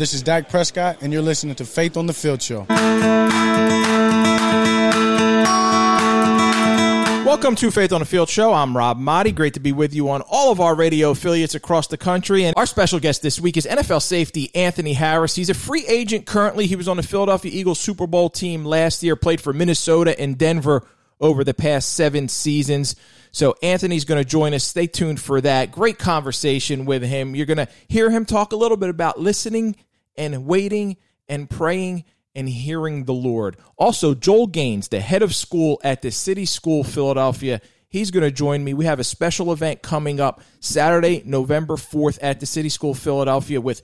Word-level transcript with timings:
This 0.00 0.14
is 0.14 0.22
Dak 0.22 0.48
Prescott, 0.48 1.02
and 1.02 1.12
you're 1.12 1.20
listening 1.20 1.54
to 1.56 1.66
Faith 1.66 1.98
on 1.98 2.06
the 2.06 2.14
Field 2.14 2.40
Show. 2.40 2.64
Welcome 7.26 7.54
to 7.56 7.70
Faith 7.70 7.92
on 7.92 8.00
the 8.00 8.06
Field 8.06 8.30
Show. 8.30 8.54
I'm 8.54 8.74
Rob 8.74 8.98
Maaddi. 8.98 9.34
Great 9.34 9.52
to 9.52 9.60
be 9.60 9.72
with 9.72 9.92
you 9.92 10.08
on 10.08 10.22
all 10.22 10.50
of 10.50 10.58
our 10.58 10.74
radio 10.74 11.10
affiliates 11.10 11.54
across 11.54 11.86
the 11.88 11.98
country. 11.98 12.46
And 12.46 12.56
our 12.56 12.64
special 12.64 12.98
guest 12.98 13.20
this 13.20 13.38
week 13.38 13.58
is 13.58 13.66
NFL 13.66 14.00
safety 14.00 14.50
Anthony 14.54 14.94
Harris. 14.94 15.34
He's 15.34 15.50
a 15.50 15.54
free 15.54 15.84
agent 15.86 16.24
currently. 16.24 16.66
He 16.66 16.76
was 16.76 16.88
on 16.88 16.96
the 16.96 17.02
Philadelphia 17.02 17.52
Eagles 17.54 17.78
Super 17.78 18.06
Bowl 18.06 18.30
team 18.30 18.64
last 18.64 19.02
year, 19.02 19.16
played 19.16 19.42
for 19.42 19.52
Minnesota 19.52 20.18
and 20.18 20.38
Denver 20.38 20.86
over 21.20 21.44
the 21.44 21.52
past 21.52 21.92
seven 21.92 22.26
seasons. 22.28 22.96
So 23.32 23.54
Anthony's 23.62 24.06
going 24.06 24.24
to 24.24 24.26
join 24.26 24.54
us. 24.54 24.64
Stay 24.64 24.86
tuned 24.86 25.20
for 25.20 25.42
that. 25.42 25.72
Great 25.72 25.98
conversation 25.98 26.86
with 26.86 27.02
him. 27.02 27.34
You're 27.34 27.44
going 27.44 27.58
to 27.58 27.68
hear 27.86 28.08
him 28.08 28.24
talk 28.24 28.54
a 28.54 28.56
little 28.56 28.78
bit 28.78 28.88
about 28.88 29.20
listening 29.20 29.76
and 30.16 30.46
waiting 30.46 30.96
and 31.28 31.48
praying 31.48 32.04
and 32.34 32.48
hearing 32.48 33.04
the 33.04 33.14
Lord. 33.14 33.56
Also, 33.76 34.14
Joel 34.14 34.46
Gaines, 34.46 34.88
the 34.88 35.00
head 35.00 35.22
of 35.22 35.34
school 35.34 35.80
at 35.82 36.02
the 36.02 36.10
City 36.10 36.44
School 36.44 36.84
Philadelphia, 36.84 37.60
he's 37.88 38.10
going 38.10 38.22
to 38.22 38.30
join 38.30 38.62
me. 38.62 38.74
We 38.74 38.84
have 38.84 39.00
a 39.00 39.04
special 39.04 39.52
event 39.52 39.82
coming 39.82 40.20
up 40.20 40.40
Saturday, 40.60 41.22
November 41.24 41.74
4th 41.74 42.18
at 42.22 42.40
the 42.40 42.46
City 42.46 42.68
School 42.68 42.94
Philadelphia 42.94 43.60
with 43.60 43.82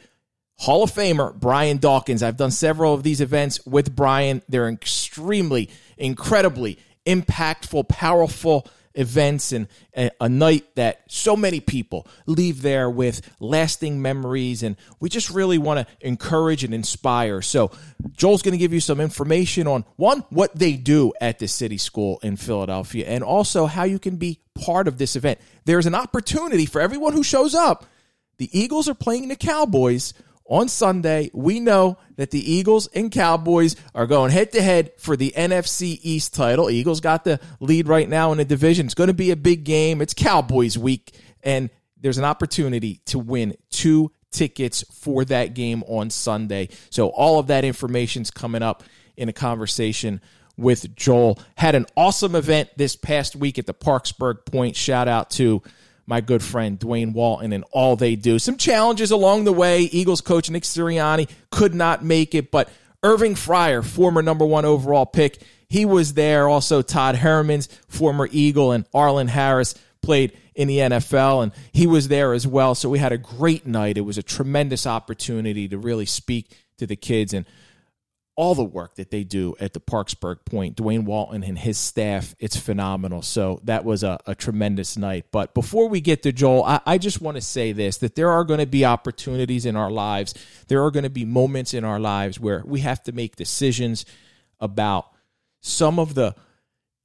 Hall 0.59 0.83
of 0.83 0.93
Famer 0.93 1.35
Brian 1.35 1.79
Dawkins. 1.79 2.23
I've 2.23 2.37
done 2.37 2.51
several 2.51 2.95
of 2.95 3.03
these 3.03 3.21
events 3.21 3.65
with 3.67 3.95
Brian. 3.95 4.43
They're 4.49 4.69
extremely, 4.69 5.69
incredibly 5.99 6.79
impactful, 7.05 7.89
powerful 7.89 8.67
events 8.97 9.53
and 9.53 9.69
a, 9.97 10.11
a, 10.21 10.29
night 10.29 10.75
that 10.75 11.03
so 11.09 11.37
many 11.37 11.61
people 11.61 12.07
leave 12.27 12.63
there 12.63 12.91
with 12.91 13.21
lasting 13.41 14.03
memories. 14.03 14.63
And 14.63 14.77
we 15.01 15.09
just 15.09 15.31
really 15.31 15.59
want 15.59 15.87
to 15.87 16.07
encourage 16.07 16.65
and 16.65 16.75
inspire. 16.75 17.43
So, 17.43 17.71
Joel's 18.17 18.43
going 18.43 18.53
to 18.53 18.59
give 18.59 18.73
you 18.73 18.81
some 18.81 19.01
information 19.01 19.67
on 19.67 19.85
one, 19.97 20.25
what 20.31 20.55
they 20.55 20.75
do 20.75 21.13
at 21.21 21.39
the 21.39 21.49
City 21.49 21.79
School 21.79 22.19
in 22.23 22.37
Philadelphia, 22.37 23.07
and 23.07 23.23
also 23.23 23.67
how 23.67 23.85
you 23.85 23.99
can 23.99 24.17
be 24.17 24.41
part 24.55 24.89
of 24.89 24.99
this 24.99 25.17
event. 25.17 25.39
There's 25.65 25.87
an 25.87 25.95
opportunity 25.95 26.67
for 26.67 26.81
everyone 26.81 27.13
who 27.13 27.23
shows 27.23 27.55
up. 27.55 27.85
The 28.39 28.49
Eagles 28.59 28.89
are 28.89 28.95
playing 28.95 29.29
the 29.29 29.37
Cowboys 29.37 30.13
on 30.49 30.69
Sunday, 30.69 31.31
we 31.33 31.61
know 31.61 31.99
that 32.17 32.31
the 32.31 32.53
Eagles 32.53 32.87
and 32.89 33.11
Cowboys 33.11 33.77
are 33.95 34.07
going 34.07 34.31
head 34.31 34.53
to 34.53 34.63
head 34.63 34.93
for 34.99 35.17
the 35.17 35.33
NFC 35.37 35.99
East 36.03 36.35
title. 36.35 36.71
Eagles 36.71 37.01
got 37.01 37.25
the 37.25 37.41
lead 37.61 37.89
right 37.89 38.09
now 38.09 38.33
in 38.33 38.39
the 38.39 38.45
division. 38.45 38.87
It's 38.87 38.95
going 38.95 39.09
to 39.09 39.15
be 39.15 39.31
a 39.31 39.37
big 39.37 39.65
game. 39.65 40.01
It's 40.01 40.15
Cowboys 40.15 40.79
week, 40.79 41.15
and 41.43 41.71
there's 42.01 42.19
an 42.19 42.25
opportunity 42.25 43.01
to 43.07 43.19
win 43.19 43.57
two 43.71 44.13
tickets 44.31 44.85
for 44.93 45.25
that 45.25 45.55
game 45.55 45.83
on 45.87 46.11
Sunday. 46.11 46.69
So 46.91 47.09
all 47.09 47.39
of 47.39 47.49
that 47.49 47.65
information's 47.65 48.31
coming 48.31 48.63
up 48.63 48.85
in 49.17 49.29
a 49.29 49.33
conversation 49.33 50.21
with 50.57 50.95
Joel. 50.95 51.39
Had 51.57 51.75
an 51.75 51.87
awesome 51.97 52.35
event 52.35 52.71
this 52.77 52.97
past 52.97 53.37
week 53.37 53.59
at 53.59 53.67
the 53.67 53.75
Parkesburg 53.75 54.45
Point. 54.47 54.77
Shout 54.77 55.09
out 55.09 55.31
to 55.33 55.63
my 56.07 56.21
good 56.21 56.43
friend 56.43 56.79
Dwayne 56.79 57.13
Walton 57.13 57.53
and 57.53 57.65
all 57.73 57.97
they 57.97 58.17
do. 58.17 58.39
Some 58.39 58.57
challenges 58.57 59.11
along 59.11 59.45
the 59.45 59.53
way. 59.53 59.83
Eagles 59.83 60.21
coach 60.21 60.51
Nick 60.51 60.63
Sirianni 60.63 61.29
could 61.51 61.75
not 61.75 62.05
make 62.05 62.35
it, 62.35 62.51
but 62.51 62.69
Irving 63.03 63.35
Fryar, 63.35 63.85
former 63.85 64.23
number 64.23 64.45
one 64.45 64.65
overall 64.65 65.07
pick, 65.07 65.39
he 65.69 65.85
was 65.85 66.15
there. 66.15 66.49
Also, 66.49 66.83
Todd 66.83 67.17
Herremans, 67.17 67.69
former 67.89 68.29
Eagle, 68.31 68.73
and 68.73 68.85
Arlen 68.95 69.29
Harris 69.29 69.75
played 70.01 70.37
in 70.55 70.69
the 70.69 70.79
NFL, 70.79 71.43
and 71.43 71.53
he 71.73 71.87
was 71.87 72.09
there 72.09 72.33
as 72.33 72.47
well. 72.47 72.75
So 72.75 72.89
we 72.89 72.99
had 72.99 73.13
a 73.13 73.19
great 73.19 73.67
night. 73.67 73.99
It 73.99 74.03
was 74.03 74.17
a 74.17 74.23
tremendous 74.23 74.87
opportunity 74.87 75.69
to 75.69 75.77
really 75.77 76.07
speak 76.07 76.57
to 76.79 76.87
the 76.87 76.97
kids 76.97 77.35
and 77.35 77.47
all 78.37 78.55
the 78.55 78.65
work 78.65 78.97
that 78.97 79.11
they 79.11 79.25
do 79.25 79.57
at 79.59 79.73
the 79.73 79.81
Parkesburg 79.81 80.45
Point, 80.45 80.77
Dwayne 80.77 81.05
Walton 81.05 81.43
and 81.43 81.59
his 81.59 81.79
staff, 81.79 82.35
it's 82.39 82.57
phenomenal. 82.57 83.23
So 83.23 83.61
that 83.65 83.85
was 83.85 84.05
a, 84.05 84.21
a 84.27 84.35
tremendous 84.35 84.99
night. 84.99 85.25
But 85.33 85.55
before 85.55 85.89
we 85.89 86.03
get 86.03 86.23
to 86.25 86.33
Joel, 86.33 86.63
I, 86.63 86.81
I 86.85 86.99
just 86.99 87.23
want 87.23 87.37
to 87.37 87.41
say 87.41 87.73
this 87.73 87.97
that 87.99 88.15
there 88.15 88.31
are 88.31 88.45
going 88.45 88.61
to 88.61 88.67
be 88.67 88.85
opportunities 88.85 89.65
in 89.65 89.75
our 89.75 89.91
lives. 89.91 90.35
There 90.69 90.85
are 90.85 90.91
going 90.91 91.05
to 91.05 91.11
be 91.11 91.25
moments 91.25 91.73
in 91.73 91.83
our 91.83 91.99
lives 91.99 92.39
where 92.39 92.63
we 92.67 92.81
have 92.81 93.03
to 93.05 93.13
make 93.13 93.37
decisions 93.37 94.05
about 94.61 95.07
some 95.61 95.99
of 95.99 96.15
the 96.15 96.35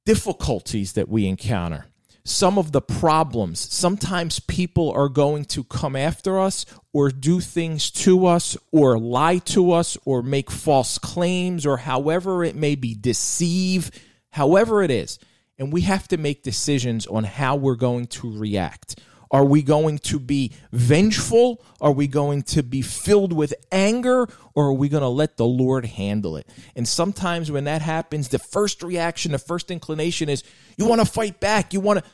difficulties 0.04 0.92
that 0.92 1.08
we 1.08 1.26
encounter 1.26 1.86
some 2.24 2.58
of 2.58 2.72
the 2.72 2.80
problems. 2.80 3.58
Sometimes 3.58 4.40
people 4.40 4.90
are 4.92 5.08
going 5.08 5.44
to 5.46 5.64
come 5.64 5.96
after 5.96 6.38
us 6.38 6.64
or 6.92 7.10
do 7.10 7.40
things 7.40 7.90
to 7.90 8.26
us 8.26 8.56
or 8.70 8.98
lie 8.98 9.38
to 9.38 9.72
us 9.72 9.98
or 10.04 10.22
make 10.22 10.50
false 10.50 10.98
claims 10.98 11.66
or 11.66 11.78
however 11.78 12.44
it 12.44 12.54
may 12.54 12.74
be, 12.74 12.94
deceive, 12.94 13.90
however 14.30 14.82
it 14.82 14.90
is. 14.90 15.18
And 15.58 15.72
we 15.72 15.82
have 15.82 16.08
to 16.08 16.16
make 16.16 16.42
decisions 16.42 17.06
on 17.06 17.24
how 17.24 17.56
we're 17.56 17.76
going 17.76 18.06
to 18.08 18.38
react. 18.38 19.00
Are 19.32 19.44
we 19.46 19.62
going 19.62 19.98
to 19.98 20.20
be 20.20 20.52
vengeful? 20.72 21.64
Are 21.80 21.90
we 21.90 22.06
going 22.06 22.42
to 22.42 22.62
be 22.62 22.82
filled 22.82 23.32
with 23.32 23.54
anger? 23.72 24.28
Or 24.54 24.66
are 24.66 24.72
we 24.74 24.90
going 24.90 25.02
to 25.02 25.08
let 25.08 25.38
the 25.38 25.46
Lord 25.46 25.86
handle 25.86 26.36
it? 26.36 26.46
And 26.76 26.86
sometimes 26.86 27.50
when 27.50 27.64
that 27.64 27.80
happens, 27.80 28.28
the 28.28 28.38
first 28.38 28.82
reaction, 28.82 29.32
the 29.32 29.38
first 29.38 29.70
inclination 29.70 30.28
is 30.28 30.44
you 30.76 30.86
want 30.86 31.00
to 31.00 31.06
fight 31.06 31.40
back. 31.40 31.72
You 31.72 31.80
want 31.80 32.04
to. 32.04 32.10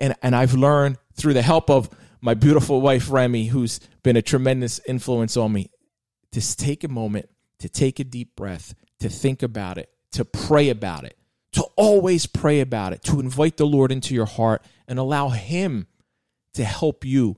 And, 0.00 0.14
and 0.22 0.34
I've 0.34 0.54
learned 0.54 0.96
through 1.14 1.34
the 1.34 1.42
help 1.42 1.68
of 1.68 1.90
my 2.20 2.32
beautiful 2.32 2.80
wife, 2.80 3.10
Remy, 3.10 3.48
who's 3.48 3.78
been 4.02 4.16
a 4.16 4.22
tremendous 4.22 4.80
influence 4.86 5.36
on 5.36 5.52
me, 5.52 5.70
to 6.32 6.56
take 6.56 6.82
a 6.82 6.88
moment, 6.88 7.28
to 7.58 7.68
take 7.68 8.00
a 8.00 8.04
deep 8.04 8.34
breath, 8.34 8.74
to 9.00 9.10
think 9.10 9.42
about 9.42 9.76
it, 9.76 9.90
to 10.12 10.24
pray 10.24 10.70
about 10.70 11.04
it, 11.04 11.18
always 11.76 12.26
pray 12.26 12.60
about 12.60 12.92
it, 12.92 13.02
to 13.04 13.20
invite 13.20 13.56
the 13.56 13.66
Lord 13.66 13.92
into 13.92 14.14
your 14.14 14.26
heart 14.26 14.62
and 14.86 14.98
allow 14.98 15.28
Him 15.28 15.86
to 16.54 16.64
help 16.64 17.04
you 17.04 17.36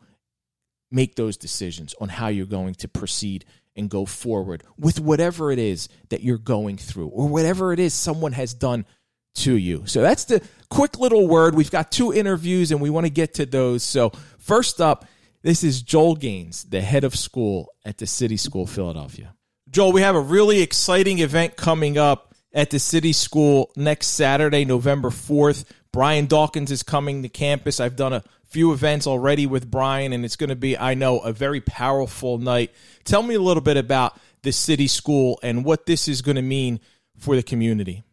make 0.90 1.16
those 1.16 1.36
decisions 1.36 1.94
on 2.00 2.08
how 2.08 2.28
you're 2.28 2.46
going 2.46 2.74
to 2.74 2.88
proceed 2.88 3.44
and 3.74 3.90
go 3.90 4.06
forward 4.06 4.62
with 4.78 4.98
whatever 4.98 5.52
it 5.52 5.58
is 5.58 5.88
that 6.08 6.22
you're 6.22 6.38
going 6.38 6.76
through 6.76 7.08
or 7.08 7.28
whatever 7.28 7.72
it 7.72 7.78
is 7.78 7.92
someone 7.92 8.32
has 8.32 8.54
done 8.54 8.86
to 9.34 9.54
you. 9.54 9.84
So 9.86 10.00
that's 10.00 10.24
the 10.24 10.42
quick 10.70 10.98
little 10.98 11.28
word. 11.28 11.54
We've 11.54 11.70
got 11.70 11.92
two 11.92 12.12
interviews 12.12 12.72
and 12.72 12.80
we 12.80 12.88
want 12.88 13.04
to 13.04 13.10
get 13.10 13.34
to 13.34 13.46
those. 13.46 13.82
So, 13.82 14.12
first 14.38 14.80
up, 14.80 15.04
this 15.42 15.62
is 15.62 15.82
Joel 15.82 16.16
Gaines, 16.16 16.64
the 16.64 16.80
head 16.80 17.04
of 17.04 17.14
school 17.14 17.68
at 17.84 17.98
the 17.98 18.06
City 18.06 18.36
School 18.36 18.66
Philadelphia. 18.66 19.34
Joel, 19.68 19.92
we 19.92 20.00
have 20.00 20.16
a 20.16 20.20
really 20.20 20.62
exciting 20.62 21.18
event 21.18 21.56
coming 21.56 21.98
up 21.98 22.25
at 22.56 22.70
the 22.70 22.78
City 22.78 23.12
School 23.12 23.70
next 23.76 24.08
Saturday, 24.08 24.64
November 24.64 25.10
4th. 25.10 25.66
Brian 25.92 26.24
Dawkins 26.24 26.70
is 26.70 26.82
coming 26.82 27.22
to 27.22 27.28
campus. 27.28 27.80
I've 27.80 27.96
done 27.96 28.14
a 28.14 28.24
few 28.46 28.72
events 28.72 29.06
already 29.06 29.46
with 29.46 29.70
Brian, 29.70 30.14
and 30.14 30.24
it's 30.24 30.36
going 30.36 30.48
to 30.48 30.56
be, 30.56 30.76
I 30.76 30.94
know, 30.94 31.18
a 31.18 31.34
very 31.34 31.60
powerful 31.60 32.38
night. 32.38 32.72
Tell 33.04 33.22
me 33.22 33.34
a 33.34 33.40
little 33.40 33.60
bit 33.60 33.76
about 33.76 34.18
the 34.42 34.52
City 34.52 34.86
School 34.86 35.38
and 35.42 35.66
what 35.66 35.84
this 35.84 36.08
is 36.08 36.22
going 36.22 36.36
to 36.36 36.42
mean 36.42 36.80
for 37.18 37.36
the 37.36 37.42
community. 37.42 38.04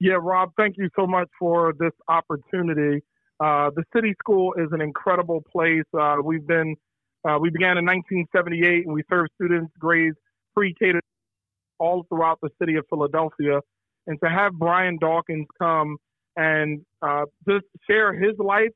Yeah, 0.00 0.16
Rob, 0.18 0.52
thank 0.56 0.78
you 0.78 0.88
so 0.96 1.06
much 1.06 1.28
for 1.38 1.74
this 1.78 1.92
opportunity. 2.08 3.04
Uh, 3.38 3.70
the 3.76 3.84
City 3.94 4.14
School 4.18 4.54
is 4.54 4.68
an 4.72 4.80
incredible 4.80 5.44
place. 5.52 5.84
Uh, 5.92 6.16
we've 6.24 6.46
been, 6.46 6.74
uh, 7.28 7.36
we 7.38 7.50
began 7.50 7.76
in 7.76 7.84
1978 7.84 8.86
and 8.86 8.94
we 8.94 9.02
serve 9.10 9.26
students 9.34 9.72
grades 9.78 10.16
pre-K 10.54 10.92
to 10.92 11.00
all 11.78 12.04
throughout 12.08 12.38
the 12.42 12.50
city 12.60 12.76
of 12.76 12.84
Philadelphia. 12.88 13.60
And 14.06 14.18
to 14.22 14.28
have 14.30 14.52
Brian 14.54 14.98
Dawkins 15.00 15.46
come 15.58 15.96
and 16.36 16.84
uh, 17.02 17.24
just 17.48 17.66
share 17.88 18.14
his 18.14 18.38
life, 18.38 18.70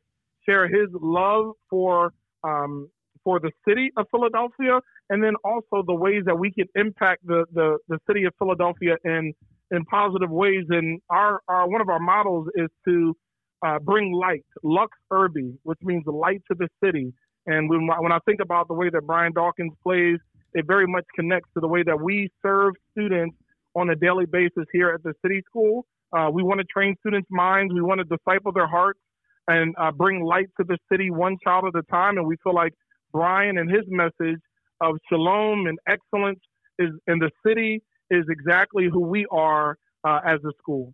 share 0.46 0.68
his 0.68 0.88
love 0.92 1.52
for 1.70 2.12
um, 2.44 2.88
for 3.24 3.38
the 3.38 3.52
city 3.66 3.90
of 3.96 4.06
Philadelphia, 4.10 4.80
and 5.10 5.22
then 5.22 5.34
also 5.44 5.84
the 5.86 5.94
ways 5.94 6.24
that 6.26 6.36
we 6.38 6.50
can 6.52 6.66
impact 6.74 7.26
the 7.26 7.44
the, 7.52 7.78
the 7.88 7.98
city 8.06 8.24
of 8.24 8.34
Philadelphia 8.38 8.96
in 9.04 9.32
in 9.70 9.84
positive 9.86 10.30
ways. 10.30 10.64
And 10.68 11.00
our, 11.08 11.40
our 11.48 11.68
one 11.68 11.80
of 11.80 11.88
our 11.88 12.00
models 12.00 12.48
is 12.56 12.68
to 12.86 13.16
uh, 13.64 13.78
bring 13.78 14.12
light, 14.12 14.44
lux 14.62 14.90
urbi, 15.12 15.56
which 15.62 15.78
means 15.82 16.04
light 16.06 16.42
to 16.50 16.56
the 16.58 16.68
city. 16.84 17.12
And 17.46 17.70
when 17.70 17.86
when 17.86 18.12
I 18.12 18.18
think 18.26 18.40
about 18.40 18.68
the 18.68 18.74
way 18.74 18.90
that 18.90 19.06
Brian 19.06 19.32
Dawkins 19.32 19.72
plays, 19.82 20.18
it 20.54 20.66
very 20.66 20.86
much 20.86 21.04
connects 21.14 21.48
to 21.54 21.60
the 21.60 21.68
way 21.68 21.82
that 21.82 22.00
we 22.00 22.30
serve 22.42 22.74
students 22.92 23.36
on 23.74 23.90
a 23.90 23.96
daily 23.96 24.26
basis 24.26 24.64
here 24.72 24.90
at 24.90 25.02
the 25.02 25.14
city 25.22 25.42
school. 25.46 25.86
Uh, 26.16 26.28
we 26.32 26.42
want 26.42 26.60
to 26.60 26.66
train 26.66 26.94
students' 27.00 27.28
minds. 27.30 27.72
We 27.72 27.80
want 27.80 28.00
to 28.00 28.04
disciple 28.04 28.52
their 28.52 28.66
hearts 28.66 29.00
and 29.48 29.74
uh, 29.78 29.90
bring 29.90 30.22
light 30.22 30.48
to 30.60 30.66
the 30.66 30.78
city 30.90 31.10
one 31.10 31.36
child 31.42 31.64
at 31.66 31.78
a 31.78 31.82
time. 31.90 32.18
And 32.18 32.26
we 32.26 32.36
feel 32.44 32.54
like 32.54 32.74
Brian 33.12 33.58
and 33.58 33.70
his 33.70 33.84
message 33.88 34.40
of 34.80 34.96
shalom 35.08 35.66
and 35.66 35.78
excellence 35.88 36.40
is 36.78 36.90
in 37.06 37.18
the 37.18 37.30
city 37.46 37.82
is 38.10 38.24
exactly 38.28 38.88
who 38.92 39.00
we 39.00 39.26
are 39.30 39.76
uh, 40.04 40.20
as 40.24 40.40
a 40.44 40.52
school. 40.58 40.92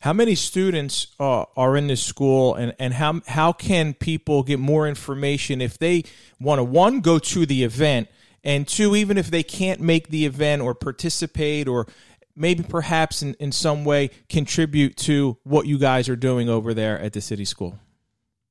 How 0.00 0.12
many 0.12 0.36
students 0.36 1.08
uh, 1.18 1.44
are 1.56 1.76
in 1.76 1.88
this 1.88 2.04
school, 2.04 2.54
and, 2.54 2.72
and 2.78 2.94
how 2.94 3.20
how 3.26 3.52
can 3.52 3.94
people 3.94 4.44
get 4.44 4.60
more 4.60 4.86
information 4.86 5.60
if 5.60 5.76
they 5.76 6.04
want 6.40 6.60
to 6.60 6.64
one 6.64 7.00
go 7.00 7.18
to 7.18 7.46
the 7.46 7.64
event 7.64 8.08
And 8.44 8.66
two, 8.66 8.96
even 8.96 9.18
if 9.18 9.30
they 9.30 9.42
can't 9.42 9.80
make 9.80 10.08
the 10.08 10.26
event 10.26 10.62
or 10.62 10.74
participate 10.74 11.68
or 11.68 11.86
maybe 12.34 12.62
perhaps 12.62 13.22
in, 13.22 13.34
in 13.34 13.52
some 13.52 13.84
way 13.84 14.10
contribute 14.28 14.96
to 14.96 15.36
what 15.44 15.66
you 15.66 15.78
guys 15.78 16.08
are 16.08 16.16
doing 16.16 16.48
over 16.48 16.74
there 16.74 16.98
at 16.98 17.12
the 17.12 17.20
city 17.20 17.44
school? 17.44 17.78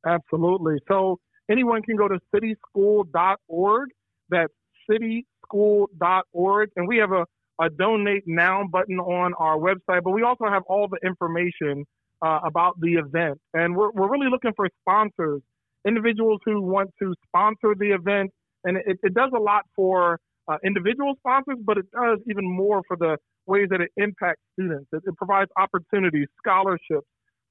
Absolutely. 0.05 0.77
So 0.87 1.19
anyone 1.49 1.81
can 1.81 1.95
go 1.95 2.07
to 2.07 2.19
cityschool.org. 2.33 3.89
That's 4.29 4.53
cityschool.org. 4.89 6.69
And 6.75 6.87
we 6.87 6.97
have 6.97 7.11
a, 7.11 7.25
a 7.61 7.69
donate 7.69 8.23
now 8.25 8.63
button 8.71 8.99
on 8.99 9.33
our 9.35 9.57
website, 9.57 10.03
but 10.03 10.11
we 10.11 10.23
also 10.23 10.45
have 10.45 10.63
all 10.67 10.87
the 10.87 10.99
information 11.05 11.85
uh, 12.21 12.39
about 12.45 12.79
the 12.79 12.93
event. 12.93 13.39
And 13.53 13.75
we're, 13.75 13.91
we're 13.91 14.09
really 14.09 14.29
looking 14.29 14.53
for 14.55 14.67
sponsors, 14.81 15.41
individuals 15.87 16.39
who 16.45 16.61
want 16.61 16.91
to 16.99 17.13
sponsor 17.27 17.75
the 17.77 17.91
event. 17.91 18.31
And 18.63 18.77
it, 18.77 18.99
it 19.03 19.13
does 19.13 19.31
a 19.35 19.39
lot 19.39 19.65
for 19.75 20.19
uh, 20.47 20.57
individual 20.63 21.13
sponsors, 21.19 21.57
but 21.63 21.77
it 21.77 21.85
does 21.91 22.19
even 22.29 22.49
more 22.49 22.81
for 22.87 22.97
the 22.97 23.17
ways 23.45 23.67
that 23.69 23.81
it 23.81 23.91
impacts 23.97 24.41
students. 24.53 24.87
It, 24.93 25.03
it 25.05 25.15
provides 25.17 25.49
opportunities, 25.57 26.27
scholarships, 26.37 27.07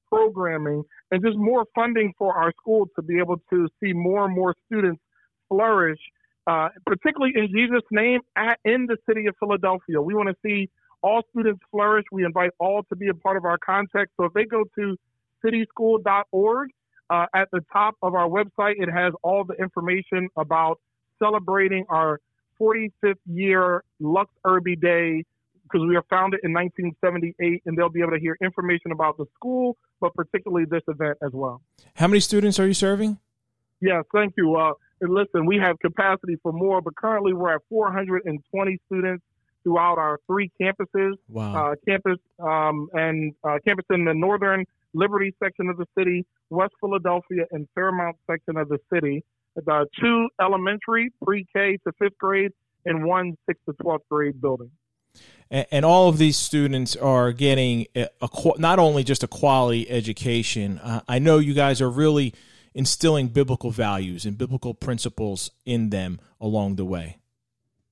programming, 0.09 0.83
and 1.11 1.23
just 1.23 1.37
more 1.37 1.65
funding 1.73 2.13
for 2.17 2.35
our 2.35 2.51
school 2.59 2.87
to 2.95 3.01
be 3.01 3.17
able 3.17 3.37
to 3.49 3.67
see 3.81 3.93
more 3.93 4.25
and 4.25 4.35
more 4.35 4.55
students 4.65 5.01
flourish, 5.47 5.99
uh, 6.47 6.69
particularly 6.85 7.33
in 7.35 7.47
Jesus' 7.47 7.83
name 7.91 8.19
at, 8.35 8.59
in 8.65 8.87
the 8.87 8.97
city 9.07 9.27
of 9.27 9.35
Philadelphia. 9.39 10.01
We 10.01 10.13
want 10.13 10.29
to 10.29 10.35
see 10.45 10.69
all 11.01 11.21
students 11.31 11.61
flourish. 11.71 12.05
We 12.11 12.25
invite 12.25 12.51
all 12.59 12.83
to 12.89 12.95
be 12.95 13.07
a 13.07 13.13
part 13.13 13.37
of 13.37 13.45
our 13.45 13.57
context. 13.57 14.13
So 14.17 14.25
if 14.25 14.33
they 14.33 14.45
go 14.45 14.63
to 14.75 14.97
cityschool.org, 15.43 16.69
uh, 17.09 17.25
at 17.35 17.49
the 17.51 17.59
top 17.73 17.95
of 18.01 18.13
our 18.15 18.27
website, 18.27 18.75
it 18.77 18.89
has 18.89 19.13
all 19.21 19.43
the 19.43 19.55
information 19.55 20.29
about 20.37 20.79
celebrating 21.21 21.85
our 21.89 22.19
45th 22.59 23.15
year 23.25 23.83
Lux 23.99 24.31
Urbi 24.45 24.79
Day 24.79 25.23
because 25.63 25.87
we 25.87 25.95
were 25.95 26.05
founded 26.09 26.41
in 26.43 26.51
1978, 26.53 27.63
and 27.65 27.77
they'll 27.77 27.89
be 27.89 28.01
able 28.01 28.11
to 28.11 28.19
hear 28.19 28.37
information 28.41 28.91
about 28.91 29.17
the 29.17 29.25
school, 29.35 29.77
but 30.01 30.13
particularly 30.13 30.65
this 30.65 30.83
event 30.87 31.17
as 31.23 31.31
well. 31.31 31.61
How 31.95 32.07
many 32.07 32.19
students 32.19 32.59
are 32.59 32.67
you 32.67 32.73
serving? 32.73 33.17
Yes, 33.79 34.03
thank 34.13 34.33
you. 34.37 34.55
Uh, 34.55 34.73
listen, 35.01 35.45
we 35.45 35.57
have 35.57 35.79
capacity 35.79 36.37
for 36.43 36.51
more, 36.51 36.81
but 36.81 36.95
currently 36.95 37.33
we're 37.33 37.55
at 37.55 37.61
420 37.69 38.79
students 38.87 39.23
throughout 39.63 39.97
our 39.97 40.19
three 40.27 40.51
campuses. 40.61 41.13
Wow. 41.29 41.71
Uh, 41.71 41.75
campus 41.87 42.19
um, 42.39 42.89
and 42.93 43.33
uh, 43.43 43.57
campus 43.65 43.85
in 43.89 44.05
the 44.05 44.13
northern 44.13 44.65
Liberty 44.93 45.33
section 45.41 45.69
of 45.69 45.77
the 45.77 45.85
city, 45.97 46.25
West 46.49 46.73
Philadelphia, 46.81 47.45
and 47.51 47.67
Fairmount 47.73 48.17
section 48.29 48.57
of 48.57 48.67
the 48.67 48.77
city. 48.93 49.23
The 49.55 49.85
two 49.99 50.29
elementary, 50.41 51.11
pre-K 51.23 51.77
to 51.85 51.91
fifth 51.99 52.17
grade, 52.17 52.51
and 52.85 53.05
one 53.05 53.35
sixth 53.47 53.65
to 53.65 53.73
twelfth 53.73 54.05
grade 54.09 54.41
building 54.41 54.71
and, 55.49 55.83
all 55.83 56.07
of 56.07 56.17
these 56.17 56.37
students 56.37 56.95
are 56.95 57.31
getting 57.31 57.87
a, 57.95 58.07
a, 58.21 58.29
not 58.57 58.79
only 58.79 59.03
just 59.03 59.23
a 59.23 59.27
quality 59.27 59.89
education. 59.89 60.79
Uh, 60.79 61.01
I 61.07 61.19
know 61.19 61.39
you 61.39 61.53
guys 61.53 61.81
are 61.81 61.89
really 61.89 62.33
instilling 62.73 63.27
biblical 63.27 63.71
values 63.71 64.25
and 64.25 64.37
biblical 64.37 64.73
principles 64.73 65.51
in 65.65 65.89
them 65.89 66.19
along 66.39 66.77
the 66.77 66.85
way. 66.85 67.17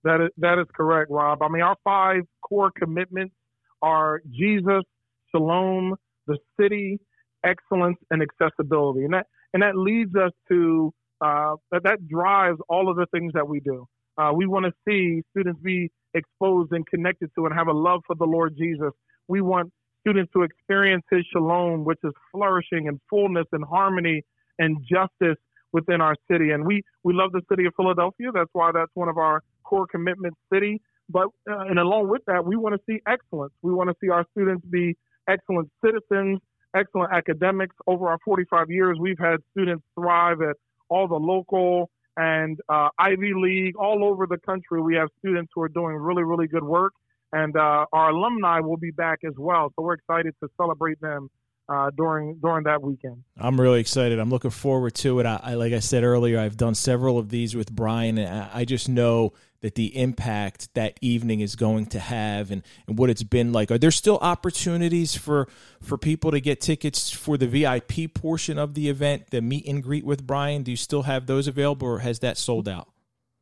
That 0.05 0.21
is 0.21 0.29
that 0.37 0.57
is 0.59 0.67
correct, 0.73 1.11
Rob. 1.11 1.41
I 1.41 1.49
mean, 1.49 1.61
our 1.61 1.75
five 1.83 2.21
core 2.41 2.71
commitments 2.71 3.35
are 3.81 4.21
Jesus, 4.31 4.83
Shalom, 5.31 5.95
the 6.27 6.37
city, 6.57 6.99
excellence, 7.43 7.97
and 8.09 8.21
accessibility, 8.21 9.03
and 9.03 9.13
that 9.13 9.27
and 9.53 9.61
that 9.61 9.75
leads 9.75 10.15
us 10.15 10.31
to 10.47 10.93
uh, 11.21 11.55
that 11.71 11.83
that 11.83 12.07
drives 12.07 12.59
all 12.69 12.89
of 12.89 12.97
the 12.97 13.05
things 13.07 13.33
that 13.33 13.47
we 13.47 13.59
do. 13.59 13.85
Uh, 14.17 14.31
we 14.35 14.45
want 14.45 14.65
to 14.65 14.71
see 14.87 15.21
students 15.31 15.61
be 15.61 15.89
exposed 16.13 16.71
and 16.71 16.85
connected 16.87 17.29
to 17.35 17.45
and 17.45 17.55
have 17.55 17.67
a 17.67 17.73
love 17.73 18.01
for 18.05 18.15
the 18.15 18.25
Lord 18.25 18.55
Jesus. 18.57 18.91
We 19.27 19.41
want 19.41 19.71
students 20.01 20.31
to 20.33 20.43
experience 20.43 21.03
his 21.11 21.25
shalom, 21.31 21.85
which 21.85 21.99
is 22.03 22.11
flourishing 22.31 22.87
and 22.87 22.99
fullness 23.09 23.45
and 23.51 23.63
harmony 23.63 24.23
and 24.57 24.77
justice 24.89 25.37
within 25.71 26.01
our 26.01 26.15
city. 26.29 26.51
And 26.51 26.65
we, 26.65 26.81
we 27.03 27.13
love 27.13 27.31
the 27.31 27.41
city 27.49 27.65
of 27.65 27.73
Philadelphia. 27.75 28.31
That's 28.33 28.49
why 28.53 28.71
that's 28.73 28.91
one 28.93 29.09
of 29.09 29.17
our 29.17 29.41
core 29.63 29.87
commitment 29.87 30.33
city. 30.51 30.81
But, 31.09 31.27
uh, 31.49 31.59
and 31.59 31.79
along 31.79 32.09
with 32.09 32.21
that, 32.27 32.45
we 32.45 32.55
want 32.55 32.75
to 32.75 32.81
see 32.89 33.01
excellence. 33.07 33.53
We 33.61 33.73
want 33.73 33.89
to 33.89 33.95
see 34.01 34.09
our 34.09 34.25
students 34.31 34.65
be 34.69 34.95
excellent 35.27 35.69
citizens, 35.83 36.39
excellent 36.75 37.13
academics. 37.13 37.75
Over 37.87 38.09
our 38.09 38.19
45 38.25 38.69
years, 38.69 38.97
we've 38.99 39.19
had 39.19 39.37
students 39.51 39.83
thrive 39.95 40.41
at 40.41 40.55
all 40.89 41.07
the 41.07 41.15
local 41.15 41.89
and 42.17 42.59
uh, 42.67 42.89
Ivy 42.97 43.33
League 43.35 43.75
all 43.77 44.03
over 44.03 44.27
the 44.27 44.37
country. 44.37 44.81
We 44.81 44.95
have 44.95 45.07
students 45.19 45.51
who 45.55 45.61
are 45.61 45.69
doing 45.69 45.95
really, 45.95 46.23
really 46.23 46.47
good 46.47 46.63
work, 46.63 46.93
and 47.31 47.55
uh, 47.55 47.85
our 47.93 48.09
alumni 48.09 48.59
will 48.59 48.77
be 48.77 48.91
back 48.91 49.19
as 49.25 49.33
well. 49.37 49.71
So 49.75 49.83
we're 49.83 49.93
excited 49.93 50.35
to 50.43 50.49
celebrate 50.57 50.99
them 50.99 51.29
uh, 51.69 51.91
during 51.95 52.37
during 52.41 52.63
that 52.65 52.81
weekend. 52.81 53.23
I'm 53.37 53.59
really 53.59 53.79
excited. 53.79 54.19
I'm 54.19 54.29
looking 54.29 54.51
forward 54.51 54.95
to 54.95 55.19
it. 55.19 55.25
I, 55.25 55.39
I, 55.41 55.53
like 55.53 55.71
I 55.71 55.79
said 55.79 56.03
earlier, 56.03 56.39
I've 56.39 56.57
done 56.57 56.75
several 56.75 57.17
of 57.17 57.29
these 57.29 57.55
with 57.55 57.71
Brian, 57.71 58.17
and 58.17 58.43
I, 58.43 58.49
I 58.53 58.65
just 58.65 58.89
know 58.89 59.33
that 59.61 59.75
the 59.75 59.97
impact 59.97 60.73
that 60.73 60.97
evening 61.01 61.41
is 61.41 61.55
going 61.55 61.85
to 61.87 61.99
have 61.99 62.51
and, 62.51 62.63
and 62.87 62.97
what 62.97 63.09
it's 63.09 63.23
been 63.23 63.51
like. 63.51 63.71
Are 63.71 63.77
there 63.77 63.91
still 63.91 64.17
opportunities 64.21 65.15
for 65.15 65.47
for 65.81 65.97
people 65.97 66.31
to 66.31 66.39
get 66.39 66.61
tickets 66.61 67.09
for 67.09 67.37
the 67.37 67.47
VIP 67.47 68.13
portion 68.13 68.57
of 68.57 68.73
the 68.73 68.89
event, 68.89 69.31
the 69.31 69.41
meet 69.41 69.67
and 69.67 69.83
greet 69.83 70.05
with 70.05 70.25
Brian? 70.25 70.63
Do 70.63 70.71
you 70.71 70.77
still 70.77 71.03
have 71.03 71.25
those 71.25 71.47
available, 71.47 71.87
or 71.87 71.99
has 71.99 72.19
that 72.19 72.37
sold 72.37 72.67
out? 72.67 72.89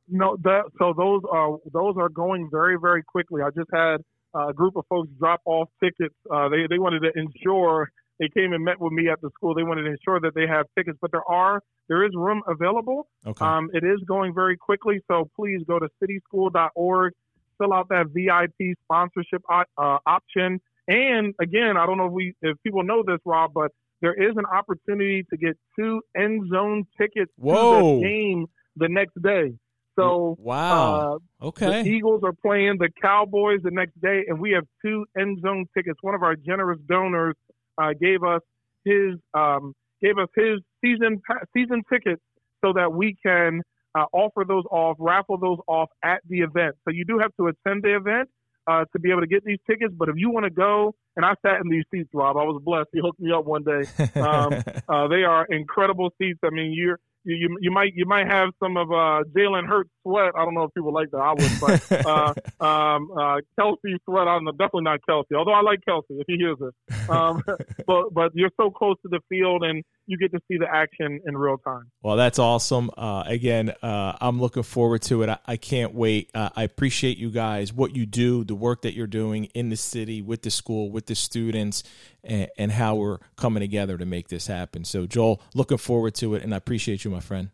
No, 0.10 0.38
that 0.44 0.64
so 0.80 0.94
those 0.96 1.22
are 1.30 1.58
those 1.72 1.96
are 1.98 2.10
going 2.10 2.50
very 2.52 2.78
very 2.80 3.04
quickly. 3.04 3.42
I 3.42 3.50
just 3.50 3.70
had 3.74 3.98
a 4.34 4.54
group 4.54 4.76
of 4.76 4.86
folks 4.88 5.10
drop 5.20 5.42
off 5.46 5.70
tickets. 5.84 6.16
Uh, 6.32 6.50
they 6.50 6.66
they 6.70 6.80
wanted 6.80 7.02
to 7.02 7.12
ensure 7.16 7.92
they 8.20 8.30
came 8.30 8.54
and 8.54 8.64
met 8.64 8.80
with 8.80 8.94
me 8.94 9.10
at 9.10 9.22
the 9.22 9.30
school. 9.36 9.54
They 9.54 9.64
wanted 9.64 9.84
to 9.84 9.92
ensure 9.92 10.20
that 10.20 10.34
they 10.36 10.48
have 10.48 10.66
tickets, 10.78 10.98
but 11.02 11.12
there 11.12 11.28
are 11.30 11.62
there 11.88 12.06
is 12.06 12.12
room 12.16 12.42
available. 12.48 13.08
Okay. 13.26 13.46
Um, 13.46 13.70
it 13.74 13.84
is 13.84 14.00
going 14.08 14.34
very 14.34 14.58
quickly, 14.58 15.00
so 15.08 15.30
please 15.36 15.62
go 15.68 15.80
to 15.80 15.88
cityschool.org, 16.02 17.14
fill 17.58 17.74
out 17.74 17.90
that 17.90 18.08
VIP 18.14 18.78
sponsorship 18.84 19.42
uh, 19.50 19.64
option, 20.06 20.60
and 20.88 21.34
again, 21.42 21.76
I 21.78 21.86
don't 21.86 21.98
know 21.98 22.08
if 22.08 22.14
we 22.14 22.34
if 22.42 22.58
people 22.64 22.84
know 22.84 23.04
this, 23.06 23.20
Rob, 23.26 23.52
but 23.54 23.72
there 24.02 24.14
is 24.14 24.36
an 24.38 24.46
opportunity 24.46 25.26
to 25.30 25.38
get 25.38 25.58
two 25.78 26.02
end 26.16 26.50
zone 26.50 26.86
tickets 26.98 27.32
Whoa. 27.38 27.80
to 27.80 28.02
the 28.02 28.08
game 28.08 28.46
the 28.76 28.88
next 28.90 29.22
day. 29.22 29.54
So 29.98 30.38
wow, 30.40 31.20
uh, 31.42 31.46
okay. 31.48 31.84
The 31.84 31.90
Eagles 31.90 32.22
are 32.24 32.34
playing 32.34 32.78
the 32.78 32.90
Cowboys 33.02 33.62
the 33.64 33.72
next 33.72 34.00
day, 34.00 34.26
and 34.28 34.40
we 34.40 34.52
have 34.52 34.64
two 34.86 35.06
end 35.20 35.40
zone 35.42 35.66
tickets. 35.76 35.98
One 36.02 36.14
of 36.14 36.22
our 36.22 36.36
generous 36.36 36.80
donors 36.88 37.36
uh, 37.78 37.94
gave 38.00 38.24
us 38.24 38.42
his 38.84 39.16
um, 39.34 39.74
gave 40.02 40.18
us 40.18 40.30
his 40.36 40.60
season 40.82 41.22
season 41.56 41.84
tickets 41.92 42.22
so 42.64 42.74
that 42.74 42.92
we 42.92 43.16
can 43.24 43.62
uh, 43.96 44.06
offer 44.14 44.44
those 44.48 44.64
off, 44.72 44.98
raffle 45.00 45.38
those 45.38 45.60
off 45.68 45.90
at 46.04 46.22
the 46.30 46.40
event. 46.40 46.76
So 46.86 46.92
you 46.92 47.06
do 47.06 47.20
have 47.20 47.32
to 47.38 47.48
attend 47.48 47.84
the 47.84 47.96
event 47.96 48.30
uh, 48.68 48.86
to 48.92 49.00
be 49.00 49.12
able 49.12 49.22
to 49.22 49.28
get 49.28 49.44
these 49.44 49.60
tickets. 49.70 49.94
But 49.98 50.10
if 50.10 50.16
you 50.18 50.30
want 50.30 50.46
to 50.46 50.50
go, 50.50 50.94
and 51.16 51.26
I 51.26 51.34
sat 51.42 51.62
in 51.62 51.70
these 51.70 51.86
seats, 51.92 52.10
Rob, 52.14 52.38
I 52.38 52.44
was 52.44 52.62
blessed. 52.64 52.90
He 52.94 53.00
hooked 53.00 53.20
me 53.20 53.32
up 53.32 53.46
one 53.46 53.64
day. 53.64 53.84
Um, 54.18 54.64
uh, 54.90 55.08
they 55.08 55.24
are 55.24 55.46
incredible 55.46 56.12
seats. 56.18 56.40
I 56.44 56.50
mean, 56.50 56.74
you're 56.74 57.00
you, 57.28 57.58
you 57.62 57.72
might 57.72 57.94
you 57.96 58.06
might 58.06 58.28
have 58.28 58.50
some 58.64 58.78
of 58.78 58.90
uh, 58.90 59.24
Jalen 59.36 59.68
Hurts 59.68 59.90
sweat. 60.04 60.32
I 60.36 60.46
don't 60.46 60.54
know 60.54 60.64
if 60.64 60.74
people 60.74 60.94
like 60.94 61.12
that. 61.12 61.18
I 61.18 61.34
would, 61.34 61.52
but 61.60 62.06
uh, 62.06 62.66
um, 62.66 63.12
uh, 63.12 63.42
Kelce 63.60 63.98
sweat. 64.06 64.28
I 64.28 64.36
don't 64.36 64.46
know. 64.46 64.52
Definitely 64.52 64.84
not 64.84 65.00
Kelce, 65.08 65.36
Although 65.36 65.54
I 65.54 65.62
like 65.62 65.80
Kelce 65.88 66.04
if 66.10 66.26
he 66.28 66.38
hears 66.38 66.58
it. 66.62 67.10
Um, 67.10 67.44
but 67.88 68.14
but 68.14 68.32
you're 68.34 68.52
so 68.60 68.72
close 68.72 68.96
to 69.04 69.10
the 69.10 69.20
field 69.30 69.64
and 69.64 69.84
you 70.08 70.18
get 70.18 70.32
to 70.32 70.40
see 70.48 70.58
the 70.58 70.68
action 70.74 71.20
in 71.26 71.38
real 71.38 71.58
time. 71.58 71.92
Well, 72.02 72.16
that's 72.16 72.40
awesome. 72.40 72.90
Uh, 72.98 73.24
again, 73.26 73.74
uh, 73.84 74.14
I'm 74.20 74.40
looking 74.40 74.64
forward 74.64 75.02
to 75.04 75.22
it. 75.24 75.30
I, 75.30 75.38
I 75.46 75.58
can't 75.58 75.94
wait. 75.94 76.32
Uh, 76.34 76.50
I 76.56 76.64
appreciate 76.64 77.18
you 77.18 77.30
guys, 77.30 77.74
what 77.74 77.96
you 77.96 78.06
do, 78.06 78.44
the 78.46 78.56
work 78.56 78.82
that 78.84 78.94
you're 78.94 79.06
doing 79.06 79.46
in 79.54 79.70
the 79.70 79.76
city 79.76 80.22
with 80.22 80.42
the 80.42 80.50
school, 80.50 80.90
with 80.90 81.08
the 81.08 81.16
students, 81.16 81.84
and, 82.24 82.48
and 82.58 82.72
how 82.72 82.96
we're 82.96 83.18
coming 83.36 83.60
together 83.60 83.98
to 83.98 84.06
make 84.06 84.30
this 84.30 84.48
happen. 84.48 84.86
So, 84.86 85.06
Joel, 85.06 85.42
looking 85.54 85.78
forward 85.78 86.16
to 86.16 86.36
it, 86.36 86.44
and 86.44 86.54
I 86.54 86.58
appreciate 86.58 87.04
you, 87.04 87.12
my 87.12 87.20
friend. 87.20 87.50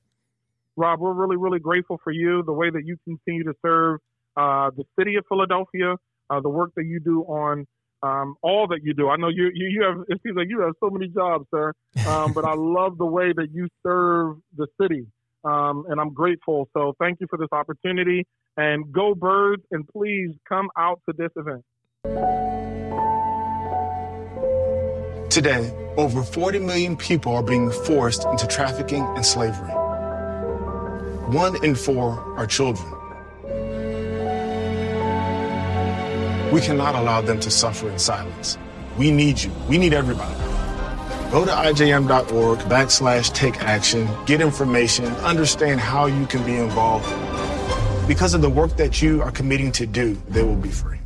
Rob, 0.76 1.00
we're 1.00 1.14
really, 1.14 1.38
really 1.38 1.60
grateful 1.60 2.00
for 2.04 2.12
you, 2.12 2.44
the 2.44 2.54
way 2.54 2.70
that 2.70 2.86
you 2.86 2.98
continue 3.04 3.44
to 3.44 3.54
serve 3.64 4.00
uh, 4.38 4.70
the 4.76 4.84
city 4.98 5.16
of 5.16 5.26
Philadelphia, 5.28 5.96
uh, 6.30 6.40
the 6.40 6.50
work 6.50 6.72
that 6.76 6.86
you 6.86 7.00
do 7.00 7.22
on 7.24 7.68
um, 8.04 8.36
all 8.42 8.68
that 8.68 8.82
you 8.84 8.94
do. 8.94 9.10
I 9.10 9.16
know 9.16 9.30
you, 9.30 9.50
you, 9.54 9.68
you 9.68 9.84
have, 9.84 10.06
it 10.10 10.20
seems 10.24 10.36
like 10.36 10.48
you 10.50 10.60
have 10.62 10.74
so 10.80 10.90
many 10.90 11.08
jobs, 11.08 11.46
sir. 11.50 11.74
Um, 12.06 12.34
but 12.34 12.46
I 12.46 12.54
love 12.58 12.98
the 12.98 13.06
way 13.06 13.32
that 13.34 13.48
you 13.54 13.70
serve 13.82 14.38
the 14.56 14.68
city. 14.80 15.08
Um, 15.46 15.86
and 15.90 16.00
I'm 16.00 16.14
grateful. 16.14 16.70
So 16.74 16.94
thank 17.00 17.20
you 17.22 17.28
for 17.30 17.38
this 17.38 17.50
opportunity 17.52 18.26
and 18.58 18.92
go 18.92 19.16
birds 19.16 19.64
and 19.72 19.88
please 19.88 20.32
come 20.48 20.70
out 20.78 21.02
to 21.10 21.16
this 21.18 21.32
event. 21.36 21.64
Today, 25.30 25.74
over 25.98 26.22
40 26.22 26.60
million 26.60 26.96
people 26.96 27.34
are 27.34 27.44
being 27.44 27.72
forced 27.72 28.26
into 28.26 28.46
trafficking 28.48 29.04
and 29.16 29.26
slavery. 29.26 29.72
One 31.32 31.64
in 31.64 31.74
four 31.74 32.20
are 32.38 32.46
children. 32.46 33.03
We 36.54 36.62
cannot 36.62 36.94
allow 36.94 37.20
them 37.20 37.40
to 37.40 37.50
suffer 37.50 37.90
in 37.90 37.98
silence. 37.98 38.60
We 38.96 39.10
need 39.10 39.42
you. 39.42 39.52
We 39.68 39.80
need 39.80 39.92
everybody. 39.92 40.36
Go 41.32 41.46
to 41.46 41.52
ijm.org 41.52 42.60
backslash 42.70 43.34
take 43.34 43.60
action, 43.64 44.08
get 44.28 44.40
information, 44.40 45.06
understand 45.26 45.80
how 45.80 46.06
you 46.06 46.28
can 46.28 46.46
be 46.46 46.56
involved. 46.56 47.10
Because 48.08 48.36
of 48.36 48.44
the 48.44 48.52
work 48.52 48.78
that 48.78 49.02
you 49.02 49.20
are 49.24 49.32
committing 49.32 49.72
to 49.72 49.88
do, 49.88 50.14
they 50.30 50.44
will 50.44 50.56
be 50.56 50.70
free. 50.70 51.00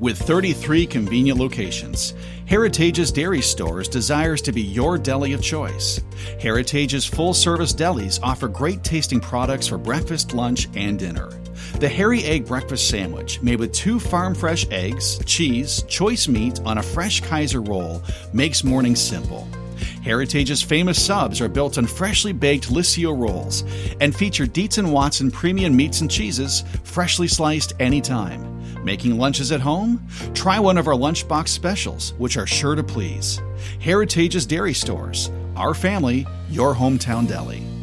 With 0.00 0.18
33 0.18 0.86
convenient 0.86 1.38
locations, 1.38 2.14
Heritage's 2.46 3.12
Dairy 3.12 3.42
Stores 3.42 3.88
desires 3.88 4.40
to 4.40 4.52
be 4.52 4.62
your 4.62 4.96
deli 4.96 5.34
of 5.34 5.42
choice. 5.42 6.00
Heritage's 6.40 7.04
full 7.04 7.34
service 7.34 7.74
delis 7.74 8.18
offer 8.22 8.48
great 8.48 8.82
tasting 8.82 9.20
products 9.20 9.68
for 9.68 9.76
breakfast, 9.76 10.32
lunch, 10.32 10.66
and 10.74 10.98
dinner. 10.98 11.28
The 11.80 11.88
Hairy 11.88 12.22
Egg 12.22 12.46
Breakfast 12.46 12.88
Sandwich, 12.88 13.42
made 13.42 13.58
with 13.58 13.72
two 13.72 13.98
farm 13.98 14.36
fresh 14.36 14.64
eggs, 14.70 15.18
cheese, 15.26 15.82
choice 15.88 16.28
meat 16.28 16.60
on 16.64 16.78
a 16.78 16.82
fresh 16.82 17.20
Kaiser 17.20 17.60
roll, 17.60 18.00
makes 18.32 18.62
mornings 18.62 19.00
simple. 19.00 19.48
Heritage's 20.04 20.62
famous 20.62 21.04
subs 21.04 21.40
are 21.40 21.48
built 21.48 21.76
on 21.76 21.86
freshly 21.86 22.32
baked 22.32 22.70
Liscio 22.70 23.18
rolls 23.18 23.64
and 24.00 24.14
feature 24.14 24.46
Dietz 24.46 24.78
and 24.78 24.92
Watson 24.92 25.32
premium 25.32 25.74
meats 25.74 26.00
and 26.00 26.08
cheeses, 26.10 26.62
freshly 26.84 27.26
sliced 27.26 27.72
anytime. 27.80 28.84
Making 28.84 29.18
lunches 29.18 29.50
at 29.50 29.60
home? 29.60 30.06
Try 30.32 30.60
one 30.60 30.78
of 30.78 30.86
our 30.86 30.94
lunchbox 30.94 31.48
specials, 31.48 32.14
which 32.18 32.36
are 32.36 32.46
sure 32.46 32.76
to 32.76 32.84
please. 32.84 33.40
Heritage's 33.80 34.46
Dairy 34.46 34.74
Stores. 34.74 35.30
Our 35.56 35.74
family, 35.74 36.24
your 36.50 36.72
hometown 36.72 37.26
deli. 37.26 37.73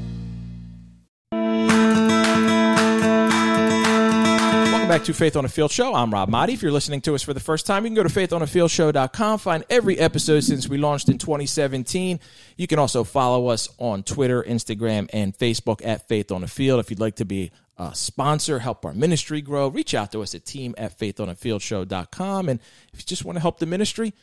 Back 4.91 5.05
to 5.05 5.13
Faith 5.13 5.37
on 5.37 5.43
the 5.43 5.49
Field 5.49 5.71
Show. 5.71 5.93
I'm 5.95 6.11
Rob 6.11 6.29
Maaddi. 6.29 6.49
If 6.49 6.61
you're 6.61 6.69
listening 6.69 6.99
to 7.03 7.15
us 7.15 7.21
for 7.21 7.33
the 7.33 7.39
first 7.39 7.65
time, 7.65 7.85
you 7.85 7.89
can 7.91 7.95
go 7.95 8.03
to 8.03 8.09
faithonthefieldshow.com, 8.09 9.39
find 9.39 9.63
every 9.69 9.97
episode 9.97 10.41
since 10.41 10.67
we 10.67 10.77
launched 10.77 11.07
in 11.07 11.17
2017. 11.17 12.19
You 12.57 12.67
can 12.67 12.77
also 12.77 13.05
follow 13.05 13.47
us 13.47 13.69
on 13.77 14.03
Twitter, 14.03 14.43
Instagram, 14.43 15.07
and 15.13 15.33
Facebook 15.33 15.79
at 15.85 16.09
Faith 16.09 16.29
on 16.29 16.41
the 16.41 16.49
Field. 16.49 16.81
If 16.81 16.89
you'd 16.89 16.99
like 16.99 17.15
to 17.15 17.25
be 17.25 17.51
a 17.77 17.95
sponsor, 17.95 18.59
help 18.59 18.85
our 18.85 18.93
ministry 18.93 19.41
grow, 19.41 19.69
reach 19.69 19.93
out 19.93 20.11
to 20.11 20.23
us 20.23 20.35
at 20.35 20.43
team 20.43 20.75
at 20.77 20.99
faithonthefieldshow.com. 20.99 22.49
And 22.49 22.59
if 22.91 22.99
you 22.99 23.05
just 23.05 23.23
want 23.23 23.37
to 23.37 23.41
help 23.41 23.59
the 23.59 23.65
ministry, 23.65 24.13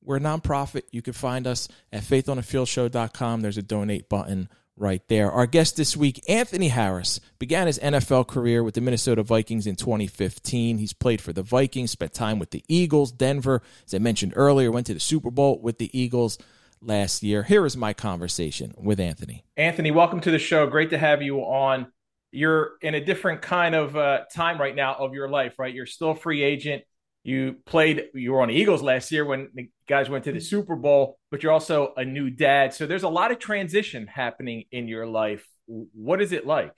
we're 0.00 0.18
a 0.18 0.20
nonprofit. 0.20 0.82
You 0.92 1.02
can 1.02 1.14
find 1.14 1.44
us 1.44 1.66
at 1.92 2.04
faithonthefieldshow.com. 2.04 3.40
There's 3.40 3.58
a 3.58 3.62
donate 3.62 4.08
button 4.08 4.48
right 4.76 5.06
there. 5.08 5.30
Our 5.30 5.46
guest 5.46 5.76
this 5.76 5.96
week, 5.96 6.22
Anthony 6.28 6.68
Harris, 6.68 7.20
began 7.38 7.66
his 7.66 7.78
NFL 7.78 8.26
career 8.26 8.62
with 8.62 8.74
the 8.74 8.80
Minnesota 8.80 9.22
Vikings 9.22 9.66
in 9.66 9.76
2015. 9.76 10.78
He's 10.78 10.92
played 10.92 11.20
for 11.20 11.32
the 11.32 11.42
Vikings, 11.42 11.92
spent 11.92 12.12
time 12.12 12.38
with 12.38 12.50
the 12.50 12.64
Eagles, 12.68 13.12
Denver, 13.12 13.62
as 13.86 13.94
I 13.94 13.98
mentioned 13.98 14.32
earlier, 14.36 14.70
went 14.70 14.86
to 14.88 14.94
the 14.94 15.00
Super 15.00 15.30
Bowl 15.30 15.60
with 15.60 15.78
the 15.78 15.96
Eagles 15.98 16.38
last 16.80 17.22
year. 17.22 17.42
Here 17.42 17.64
is 17.64 17.76
my 17.76 17.92
conversation 17.92 18.74
with 18.76 19.00
Anthony. 19.00 19.44
Anthony, 19.56 19.90
welcome 19.90 20.20
to 20.22 20.30
the 20.30 20.38
show. 20.38 20.66
Great 20.66 20.90
to 20.90 20.98
have 20.98 21.22
you 21.22 21.40
on. 21.40 21.86
You're 22.32 22.72
in 22.82 22.94
a 22.94 23.04
different 23.04 23.42
kind 23.42 23.74
of 23.74 23.96
uh, 23.96 24.24
time 24.32 24.60
right 24.60 24.74
now 24.74 24.94
of 24.94 25.14
your 25.14 25.28
life, 25.28 25.54
right? 25.58 25.72
You're 25.72 25.86
still 25.86 26.14
free 26.14 26.42
agent. 26.42 26.82
You 27.24 27.56
played, 27.64 28.04
you 28.12 28.32
were 28.32 28.42
on 28.42 28.48
the 28.48 28.54
Eagles 28.54 28.82
last 28.82 29.10
year 29.10 29.24
when 29.24 29.48
the 29.54 29.70
guys 29.88 30.10
went 30.10 30.24
to 30.24 30.32
the 30.32 30.40
Super 30.40 30.76
Bowl, 30.76 31.18
but 31.30 31.42
you're 31.42 31.52
also 31.52 31.94
a 31.96 32.04
new 32.04 32.28
dad. 32.28 32.74
So 32.74 32.86
there's 32.86 33.02
a 33.02 33.08
lot 33.08 33.30
of 33.30 33.38
transition 33.38 34.06
happening 34.06 34.64
in 34.70 34.88
your 34.88 35.06
life. 35.06 35.46
What 35.66 36.20
is 36.20 36.32
it 36.32 36.46
like? 36.46 36.74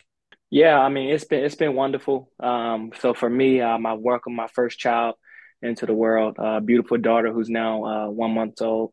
Yeah, 0.48 0.78
I 0.78 0.88
mean, 0.88 1.10
it's 1.10 1.24
been 1.24 1.44
it's 1.44 1.56
been 1.56 1.74
wonderful. 1.74 2.30
Um, 2.38 2.92
so 3.00 3.12
for 3.12 3.28
me, 3.28 3.60
um, 3.60 3.84
I 3.84 3.94
welcome 3.94 4.36
my 4.36 4.46
first 4.46 4.78
child 4.78 5.16
into 5.62 5.86
the 5.86 5.94
world, 5.94 6.36
a 6.38 6.42
uh, 6.42 6.60
beautiful 6.60 6.98
daughter 6.98 7.32
who's 7.32 7.50
now 7.50 7.84
uh, 7.84 8.10
one 8.10 8.32
month 8.32 8.62
old. 8.62 8.92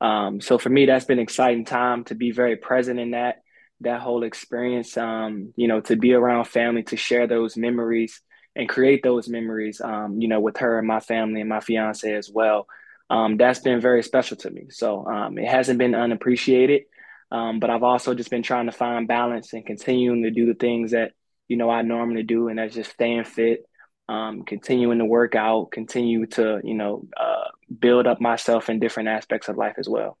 Um, 0.00 0.40
so 0.40 0.58
for 0.58 0.68
me, 0.68 0.86
that's 0.86 1.04
been 1.04 1.18
an 1.18 1.24
exciting 1.24 1.64
time 1.64 2.04
to 2.04 2.14
be 2.14 2.30
very 2.30 2.56
present 2.56 3.00
in 3.00 3.10
that 3.10 3.36
that 3.80 4.00
whole 4.00 4.22
experience. 4.22 4.96
Um, 4.96 5.52
you 5.56 5.66
know, 5.66 5.80
to 5.80 5.96
be 5.96 6.12
around 6.12 6.44
family, 6.44 6.84
to 6.84 6.96
share 6.96 7.26
those 7.26 7.56
memories 7.56 8.20
and 8.54 8.68
create 8.68 9.02
those 9.02 9.28
memories, 9.28 9.80
um, 9.80 10.20
you 10.20 10.28
know, 10.28 10.40
with 10.40 10.58
her 10.58 10.78
and 10.78 10.86
my 10.86 11.00
family 11.00 11.40
and 11.40 11.48
my 11.48 11.60
fiance 11.60 12.12
as 12.12 12.30
well. 12.30 12.66
Um, 13.10 13.36
that's 13.36 13.60
been 13.60 13.80
very 13.80 14.02
special 14.02 14.36
to 14.38 14.50
me. 14.50 14.66
So 14.70 15.06
um, 15.06 15.38
it 15.38 15.48
hasn't 15.48 15.78
been 15.78 15.94
unappreciated, 15.94 16.82
um, 17.30 17.60
but 17.60 17.70
I've 17.70 17.82
also 17.82 18.14
just 18.14 18.30
been 18.30 18.42
trying 18.42 18.66
to 18.66 18.72
find 18.72 19.08
balance 19.08 19.52
and 19.52 19.66
continuing 19.66 20.22
to 20.22 20.30
do 20.30 20.46
the 20.46 20.54
things 20.54 20.92
that 20.92 21.12
you 21.48 21.56
know 21.56 21.68
I 21.68 21.82
normally 21.82 22.22
do, 22.22 22.48
and 22.48 22.58
that's 22.58 22.74
just 22.74 22.92
staying 22.92 23.24
fit, 23.24 23.64
um, 24.08 24.44
continuing 24.44 24.98
to 24.98 25.04
work 25.04 25.34
out, 25.34 25.70
continue 25.72 26.26
to 26.26 26.60
you 26.64 26.74
know 26.74 27.06
uh, 27.18 27.48
build 27.78 28.06
up 28.06 28.20
myself 28.20 28.70
in 28.70 28.80
different 28.80 29.10
aspects 29.10 29.48
of 29.48 29.56
life 29.56 29.74
as 29.78 29.88
well. 29.88 30.16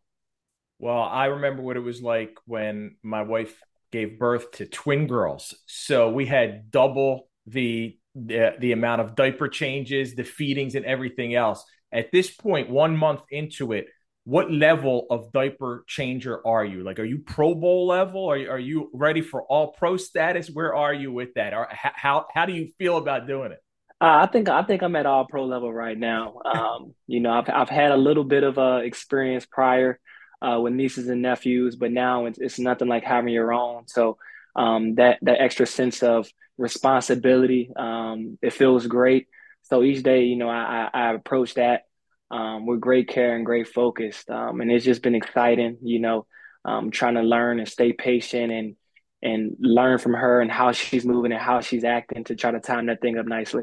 Well, 0.78 1.02
I 1.02 1.26
remember 1.26 1.62
what 1.62 1.76
it 1.76 1.80
was 1.80 2.02
like 2.02 2.36
when 2.44 2.96
my 3.02 3.22
wife 3.22 3.54
gave 3.92 4.18
birth 4.18 4.50
to 4.52 4.66
twin 4.66 5.06
girls. 5.06 5.54
So 5.66 6.10
we 6.10 6.26
had 6.26 6.70
double 6.70 7.28
the 7.46 7.96
the, 8.14 8.54
the 8.58 8.72
amount 8.72 9.00
of 9.00 9.14
diaper 9.14 9.48
changes, 9.48 10.14
the 10.14 10.24
feedings, 10.24 10.74
and 10.74 10.84
everything 10.84 11.34
else. 11.34 11.64
At 11.92 12.10
this 12.12 12.30
point, 12.30 12.70
one 12.70 12.96
month 12.96 13.20
into 13.30 13.72
it, 13.72 13.86
what 14.24 14.50
level 14.50 15.06
of 15.10 15.32
diaper 15.32 15.84
changer 15.86 16.46
are 16.46 16.64
you? 16.64 16.84
Like, 16.84 16.98
are 17.00 17.04
you 17.04 17.18
Pro 17.18 17.54
Bowl 17.54 17.86
level? 17.88 18.26
Are 18.26 18.36
you, 18.36 18.50
are 18.50 18.58
you 18.58 18.90
ready 18.92 19.20
for 19.20 19.42
all 19.42 19.72
pro 19.72 19.96
status? 19.96 20.48
Where 20.48 20.74
are 20.74 20.94
you 20.94 21.12
with 21.12 21.34
that? 21.34 21.54
Or 21.54 21.68
how 21.70 22.26
how 22.32 22.46
do 22.46 22.52
you 22.52 22.70
feel 22.78 22.98
about 22.98 23.26
doing 23.26 23.50
it? 23.52 23.58
Uh, 24.00 24.22
I 24.22 24.26
think 24.26 24.48
I 24.48 24.62
think 24.62 24.82
I'm 24.82 24.96
at 24.96 25.06
all 25.06 25.26
pro 25.26 25.44
level 25.44 25.72
right 25.72 25.98
now. 25.98 26.40
Um, 26.44 26.94
you 27.08 27.20
know, 27.20 27.30
I've 27.32 27.48
I've 27.48 27.68
had 27.68 27.90
a 27.90 27.96
little 27.96 28.24
bit 28.24 28.44
of 28.44 28.58
uh, 28.58 28.80
experience 28.84 29.44
prior 29.44 29.98
uh, 30.40 30.58
with 30.60 30.72
nieces 30.72 31.08
and 31.08 31.22
nephews, 31.22 31.76
but 31.76 31.92
now 31.92 32.26
it's, 32.26 32.38
it's 32.38 32.58
nothing 32.58 32.88
like 32.88 33.04
having 33.04 33.32
your 33.32 33.52
own. 33.52 33.86
So 33.86 34.18
um, 34.56 34.96
that 34.96 35.18
that 35.22 35.40
extra 35.40 35.66
sense 35.66 36.02
of 36.02 36.28
responsibility. 36.58 37.70
Um, 37.74 38.38
it 38.42 38.52
feels 38.52 38.86
great. 38.86 39.28
So 39.62 39.82
each 39.82 40.02
day, 40.02 40.24
you 40.24 40.36
know, 40.36 40.48
I, 40.48 40.90
I, 40.92 41.00
I 41.00 41.14
approach 41.14 41.54
that 41.54 41.82
um, 42.30 42.66
with 42.66 42.80
great 42.80 43.08
care 43.08 43.36
and 43.36 43.46
great 43.46 43.68
focus. 43.68 44.24
Um, 44.28 44.60
and 44.60 44.70
it's 44.70 44.84
just 44.84 45.02
been 45.02 45.14
exciting, 45.14 45.78
you 45.82 46.00
know, 46.00 46.26
um, 46.64 46.90
trying 46.90 47.14
to 47.14 47.22
learn 47.22 47.58
and 47.58 47.68
stay 47.68 47.92
patient 47.92 48.52
and 48.52 48.76
and 49.24 49.56
learn 49.60 49.98
from 49.98 50.14
her 50.14 50.40
and 50.40 50.50
how 50.50 50.72
she's 50.72 51.04
moving 51.04 51.32
and 51.32 51.40
how 51.40 51.60
she's 51.60 51.84
acting 51.84 52.24
to 52.24 52.34
try 52.34 52.50
to 52.50 52.60
time 52.60 52.86
that 52.86 53.00
thing 53.00 53.18
up 53.18 53.26
nicely 53.26 53.62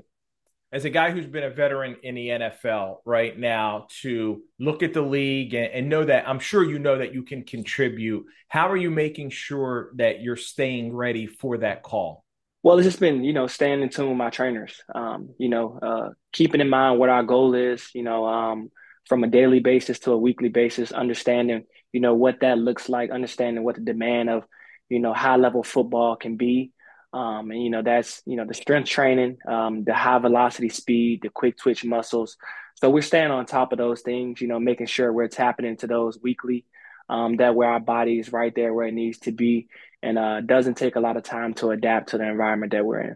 as 0.71 0.85
a 0.85 0.89
guy 0.89 1.11
who's 1.11 1.25
been 1.25 1.43
a 1.43 1.49
veteran 1.49 1.97
in 2.03 2.15
the 2.15 2.27
NFL 2.27 2.97
right 3.03 3.37
now 3.37 3.87
to 4.01 4.43
look 4.59 4.83
at 4.83 4.93
the 4.93 5.01
league 5.01 5.53
and, 5.53 5.71
and, 5.71 5.89
know 5.89 6.05
that 6.05 6.29
I'm 6.29 6.39
sure 6.39 6.63
you 6.63 6.77
know 6.77 6.99
that 6.99 7.13
you 7.13 7.23
can 7.23 7.43
contribute. 7.43 8.25
How 8.49 8.69
are 8.69 8.77
you 8.77 8.91
making 8.91 9.31
sure 9.31 9.91
that 9.95 10.21
you're 10.21 10.35
staying 10.35 10.95
ready 10.95 11.25
for 11.25 11.57
that 11.59 11.81
call? 11.81 12.23
Well, 12.61 12.77
it's 12.77 12.85
just 12.85 12.99
been, 12.99 13.23
you 13.23 13.33
know, 13.33 13.47
staying 13.47 13.81
in 13.81 13.89
tune 13.89 14.09
with 14.09 14.17
my 14.17 14.29
trainers, 14.29 14.83
um, 14.93 15.29
you 15.37 15.49
know, 15.49 15.79
uh, 15.81 16.09
keeping 16.33 16.61
in 16.61 16.69
mind 16.69 16.99
what 16.99 17.09
our 17.09 17.23
goal 17.23 17.55
is, 17.55 17.89
you 17.95 18.03
know, 18.03 18.25
um, 18.27 18.69
from 19.07 19.23
a 19.23 19.27
daily 19.27 19.59
basis 19.59 19.97
to 19.99 20.11
a 20.11 20.17
weekly 20.17 20.49
basis, 20.49 20.91
understanding, 20.91 21.63
you 21.93 22.01
know, 22.01 22.13
what 22.13 22.41
that 22.41 22.59
looks 22.59 22.89
like, 22.89 23.11
understanding 23.11 23.63
what 23.63 23.75
the 23.75 23.81
demand 23.81 24.29
of, 24.29 24.43
you 24.89 24.99
know, 24.99 25.13
high 25.13 25.37
level 25.37 25.63
football 25.63 26.15
can 26.15 26.35
be. 26.35 26.71
Um, 27.11 27.49
and 27.49 27.63
you 27.63 27.69
know 27.69 27.81
that's 27.81 28.21
you 28.25 28.35
know 28.35 28.45
the 28.45 28.53
strength 28.53 28.89
training, 28.89 29.37
um, 29.47 29.83
the 29.83 29.93
high 29.93 30.19
velocity 30.19 30.69
speed, 30.69 31.21
the 31.23 31.29
quick 31.29 31.57
twitch 31.57 31.83
muscles. 31.83 32.37
So 32.75 32.89
we're 32.89 33.01
staying 33.01 33.31
on 33.31 33.45
top 33.45 33.71
of 33.71 33.77
those 33.77 34.01
things. 34.01 34.41
You 34.41 34.47
know, 34.47 34.59
making 34.59 34.87
sure 34.87 35.11
we're 35.11 35.27
tapping 35.27 35.65
into 35.65 35.87
those 35.87 36.19
weekly. 36.21 36.65
Um, 37.09 37.37
that 37.37 37.55
where 37.55 37.69
our 37.69 37.79
body 37.79 38.19
is 38.19 38.31
right 38.31 38.53
there 38.53 38.71
where 38.71 38.85
it 38.85 38.93
needs 38.93 39.17
to 39.19 39.31
be, 39.31 39.67
and 40.03 40.19
uh, 40.19 40.41
doesn't 40.41 40.75
take 40.75 40.95
a 40.95 40.99
lot 40.99 41.17
of 41.17 41.23
time 41.23 41.55
to 41.55 41.71
adapt 41.71 42.09
to 42.09 42.19
the 42.19 42.27
environment 42.27 42.71
that 42.73 42.85
we're 42.85 43.01
in. 43.01 43.15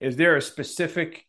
Is 0.00 0.16
there 0.16 0.36
a 0.36 0.42
specific 0.42 1.26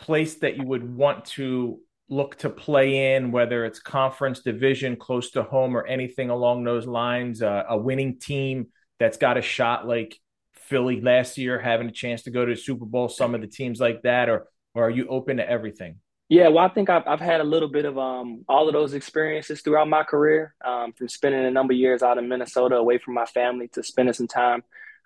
place 0.00 0.34
that 0.36 0.56
you 0.56 0.66
would 0.66 0.96
want 0.96 1.26
to 1.26 1.78
look 2.08 2.36
to 2.38 2.50
play 2.50 3.14
in, 3.14 3.30
whether 3.30 3.64
it's 3.64 3.78
conference, 3.78 4.40
division, 4.40 4.96
close 4.96 5.30
to 5.30 5.44
home, 5.44 5.76
or 5.76 5.86
anything 5.86 6.30
along 6.30 6.64
those 6.64 6.86
lines? 6.86 7.40
Uh, 7.40 7.62
a 7.68 7.78
winning 7.78 8.18
team 8.18 8.66
that's 8.98 9.16
got 9.16 9.38
a 9.38 9.42
shot 9.42 9.86
like 9.86 10.18
Philly 10.70 11.00
last 11.00 11.36
year 11.36 11.58
having 11.58 11.88
a 11.88 11.92
chance 11.92 12.22
to 12.22 12.30
go 12.30 12.46
to 12.46 12.54
the 12.54 12.60
Super 12.60 12.86
Bowl, 12.86 13.08
some 13.08 13.34
of 13.34 13.40
the 13.40 13.48
teams 13.48 13.80
like 13.80 14.02
that, 14.02 14.28
or 14.28 14.46
or 14.74 14.86
are 14.86 14.90
you 14.90 15.08
open 15.08 15.38
to 15.38 15.48
everything? 15.48 15.96
Yeah, 16.28 16.46
well, 16.46 16.64
I 16.64 16.68
think 16.68 16.88
I've, 16.88 17.02
I've 17.08 17.20
had 17.20 17.40
a 17.40 17.44
little 17.44 17.68
bit 17.68 17.84
of 17.84 17.98
um, 17.98 18.44
all 18.48 18.68
of 18.68 18.72
those 18.72 18.94
experiences 18.94 19.62
throughout 19.62 19.88
my 19.88 20.04
career, 20.04 20.54
um, 20.64 20.92
from 20.92 21.08
spending 21.08 21.44
a 21.44 21.50
number 21.50 21.72
of 21.72 21.78
years 21.78 22.04
out 22.04 22.18
in 22.18 22.28
Minnesota 22.28 22.76
away 22.76 22.98
from 22.98 23.14
my 23.14 23.26
family 23.26 23.66
to 23.72 23.82
spending 23.82 24.12
some 24.12 24.28
time 24.28 24.62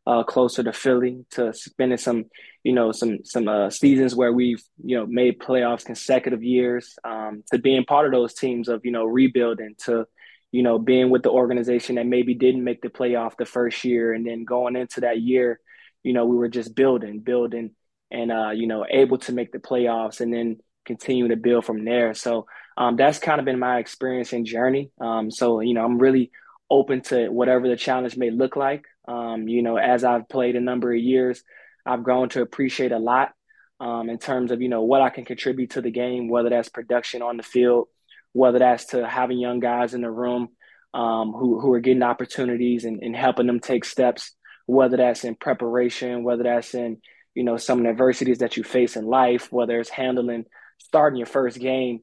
uh, 0.06 0.22
closer 0.22 0.62
to 0.62 0.72
Philly 0.74 1.24
to 1.30 1.54
spending 1.54 1.96
some, 1.96 2.26
you 2.62 2.74
know, 2.74 2.92
some 2.92 3.24
some 3.24 3.48
uh, 3.48 3.70
seasons 3.70 4.14
where 4.14 4.34
we've 4.34 4.62
you 4.84 4.98
know 4.98 5.06
made 5.06 5.40
playoffs 5.40 5.86
consecutive 5.86 6.42
years 6.42 6.94
um, 7.04 7.42
to 7.50 7.58
being 7.58 7.86
part 7.86 8.04
of 8.04 8.12
those 8.12 8.34
teams 8.34 8.68
of 8.68 8.84
you 8.84 8.92
know 8.92 9.06
rebuilding 9.06 9.74
to 9.86 10.06
you 10.54 10.62
know, 10.62 10.78
being 10.78 11.10
with 11.10 11.22
the 11.24 11.30
organization 11.30 11.96
that 11.96 12.06
maybe 12.06 12.34
didn't 12.34 12.62
make 12.62 12.80
the 12.80 12.88
playoff 12.88 13.36
the 13.36 13.44
first 13.44 13.84
year 13.84 14.12
and 14.12 14.24
then 14.26 14.44
going 14.44 14.76
into 14.76 15.00
that 15.00 15.20
year, 15.20 15.58
you 16.02 16.12
know, 16.12 16.26
we 16.26 16.36
were 16.36 16.48
just 16.48 16.74
building, 16.76 17.18
building 17.18 17.72
and 18.10 18.30
uh, 18.30 18.50
you 18.50 18.66
know, 18.66 18.86
able 18.88 19.18
to 19.18 19.32
make 19.32 19.50
the 19.50 19.58
playoffs 19.58 20.20
and 20.20 20.32
then, 20.32 20.58
continue 20.84 21.28
to 21.28 21.36
build 21.36 21.64
from 21.64 21.84
there. 21.84 22.14
So 22.14 22.46
um, 22.76 22.96
that's 22.96 23.18
kind 23.18 23.38
of 23.38 23.44
been 23.44 23.58
my 23.58 23.78
experience 23.78 24.32
and 24.32 24.46
journey. 24.46 24.90
Um, 25.00 25.30
so 25.30 25.60
you 25.60 25.74
know, 25.74 25.84
I'm 25.84 25.98
really 25.98 26.30
open 26.70 27.00
to 27.02 27.28
whatever 27.28 27.68
the 27.68 27.76
challenge 27.76 28.16
may 28.16 28.30
look 28.30 28.56
like. 28.56 28.84
Um, 29.06 29.48
you 29.48 29.62
know, 29.62 29.76
as 29.76 30.04
I've 30.04 30.28
played 30.28 30.56
a 30.56 30.60
number 30.60 30.92
of 30.92 30.98
years, 30.98 31.42
I've 31.86 32.02
grown 32.02 32.28
to 32.30 32.42
appreciate 32.42 32.92
a 32.92 32.98
lot 32.98 33.32
um, 33.80 34.08
in 34.08 34.18
terms 34.18 34.50
of 34.50 34.62
you 34.62 34.68
know 34.68 34.82
what 34.82 35.02
I 35.02 35.10
can 35.10 35.24
contribute 35.24 35.70
to 35.70 35.82
the 35.82 35.90
game, 35.90 36.28
whether 36.28 36.50
that's 36.50 36.68
production 36.68 37.22
on 37.22 37.36
the 37.36 37.42
field, 37.42 37.88
whether 38.34 38.58
that's 38.58 38.84
to 38.86 39.08
having 39.08 39.38
young 39.38 39.60
guys 39.60 39.94
in 39.94 40.02
the 40.02 40.10
room 40.10 40.50
um, 40.92 41.32
who 41.32 41.58
who 41.58 41.72
are 41.72 41.80
getting 41.80 42.02
opportunities 42.02 42.84
and, 42.84 43.02
and 43.02 43.16
helping 43.16 43.46
them 43.46 43.60
take 43.60 43.86
steps, 43.86 44.32
whether 44.66 44.98
that's 44.98 45.24
in 45.24 45.34
preparation, 45.34 46.22
whether 46.22 46.42
that's 46.42 46.74
in 46.74 46.98
you 47.34 47.44
know 47.44 47.56
some 47.56 47.78
of 47.78 47.84
the 47.84 47.90
adversities 47.90 48.38
that 48.38 48.58
you 48.58 48.62
face 48.62 48.96
in 48.96 49.06
life, 49.06 49.50
whether 49.50 49.80
it's 49.80 49.88
handling 49.88 50.44
starting 50.78 51.16
your 51.16 51.26
first 51.26 51.58
game. 51.58 52.00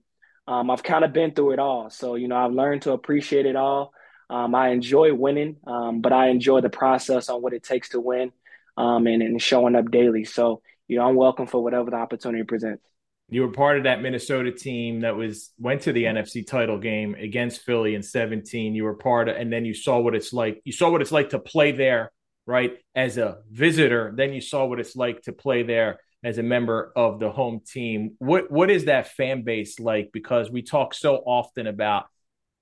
Um, 0.48 0.72
I've 0.72 0.82
kind 0.82 1.06
of 1.06 1.14
been 1.14 1.36
through 1.36 1.52
it 1.52 1.60
all, 1.60 1.92
so 1.92 2.16
you 2.16 2.28
know 2.28 2.36
I've 2.36 2.52
learned 2.52 2.82
to 2.84 2.94
appreciate 2.94 3.46
it 3.46 3.56
all. 3.56 3.94
Um, 4.32 4.56
I 4.56 4.70
enjoy 4.70 5.14
winning, 5.14 5.58
um, 5.68 6.00
but 6.00 6.14
I 6.14 6.30
enjoy 6.30 6.62
the 6.62 6.70
process 6.70 7.28
on 7.30 7.42
what 7.42 7.54
it 7.54 7.64
takes 7.64 7.90
to 7.90 8.00
win 8.00 8.32
um, 8.78 9.08
and, 9.08 9.22
and 9.22 9.42
showing 9.42 9.76
up 9.76 9.92
daily. 9.92 10.24
So, 10.24 10.62
you 10.88 10.98
know, 10.98 11.08
I'm 11.08 11.16
welcome 11.16 11.48
for 11.48 11.62
whatever 11.62 11.92
the 11.92 11.98
opportunity 11.98 12.44
presents. 12.44 12.84
You 13.32 13.44
were 13.44 13.52
part 13.52 13.78
of 13.78 13.86
that 13.86 14.02
Minnesota 14.02 14.52
team 14.52 15.02
that 15.02 15.16
was 15.16 15.52
went 15.58 15.84
to 15.84 15.94
the 15.94 16.04
mm-hmm. 16.04 16.18
NFC 16.18 16.46
title 16.46 16.78
game 16.78 17.16
against 17.16 17.62
Philly 17.62 17.96
in 17.96 18.04
17. 18.04 18.76
You 18.76 18.84
were 18.84 18.94
part 18.94 19.30
of, 19.30 19.38
and 19.38 19.52
then 19.52 19.64
you 19.64 19.74
saw 19.74 20.00
what 20.00 20.16
it's 20.16 20.34
like. 20.34 20.62
You 20.66 20.74
saw 20.74 20.92
what 20.92 21.02
it's 21.02 21.14
like 21.14 21.30
to 21.30 21.40
play 21.40 21.72
there, 21.72 22.12
right, 22.46 22.74
as 22.94 23.18
a 23.18 23.38
visitor. 23.50 24.14
Then 24.16 24.34
you 24.34 24.42
saw 24.42 24.66
what 24.66 24.82
it's 24.82 24.98
like 24.98 25.22
to 25.24 25.32
play 25.32 25.64
there 25.64 26.00
as 26.26 26.38
a 26.40 26.44
member 26.44 26.92
of 26.94 27.22
the 27.22 27.32
home 27.32 27.62
team. 27.66 28.16
What 28.20 28.52
what 28.52 28.70
is 28.70 28.86
that 28.86 29.08
fan 29.08 29.44
base 29.44 29.80
like? 29.80 30.12
Because 30.12 30.52
we 30.52 30.62
talk 30.62 30.94
so 30.94 31.16
often 31.16 31.68
about 31.68 32.08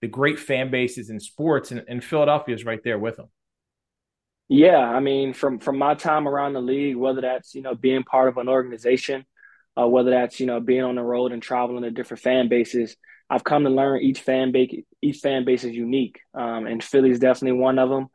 the 0.01 0.07
great 0.07 0.39
fan 0.39 0.69
bases 0.69 1.09
in 1.09 1.19
sports, 1.19 1.71
and, 1.71 1.83
and 1.87 2.03
Philadelphia 2.03 2.53
is 2.53 2.63
right 2.63 2.83
there 2.83 2.99
with 2.99 3.17
them. 3.17 3.29
Yeah, 4.49 4.77
I 4.77 4.99
mean, 4.99 5.33
from 5.33 5.57
from 5.57 5.79
my 5.79 5.95
time 5.95 6.27
around 6.27 6.53
the 6.53 6.61
league, 6.61 6.95
whether 6.95 7.21
that's 7.21 7.55
you 7.55 7.63
know 7.63 7.73
being 7.73 8.03
part 8.03 8.29
of 8.29 8.37
an 8.37 8.47
organization, 8.47 9.25
uh, 9.79 9.87
whether 9.87 10.11
that's 10.11 10.39
you 10.39 10.45
know 10.45 10.59
being 10.59 10.83
on 10.83 10.95
the 10.95 11.03
road 11.03 11.31
and 11.31 11.41
traveling 11.41 11.83
to 11.83 11.91
different 11.91 12.21
fan 12.21 12.47
bases, 12.49 12.95
I've 13.29 13.43
come 13.43 13.63
to 13.63 13.69
learn 13.69 14.01
each 14.01 14.21
fan 14.21 14.51
base 14.51 14.83
each 15.01 15.17
fan 15.17 15.45
base 15.45 15.63
is 15.63 15.73
unique, 15.73 16.19
um, 16.33 16.65
and 16.67 16.83
Philly's 16.83 17.19
definitely 17.19 17.59
one 17.59 17.79
of 17.79 17.89
them. 17.89 18.07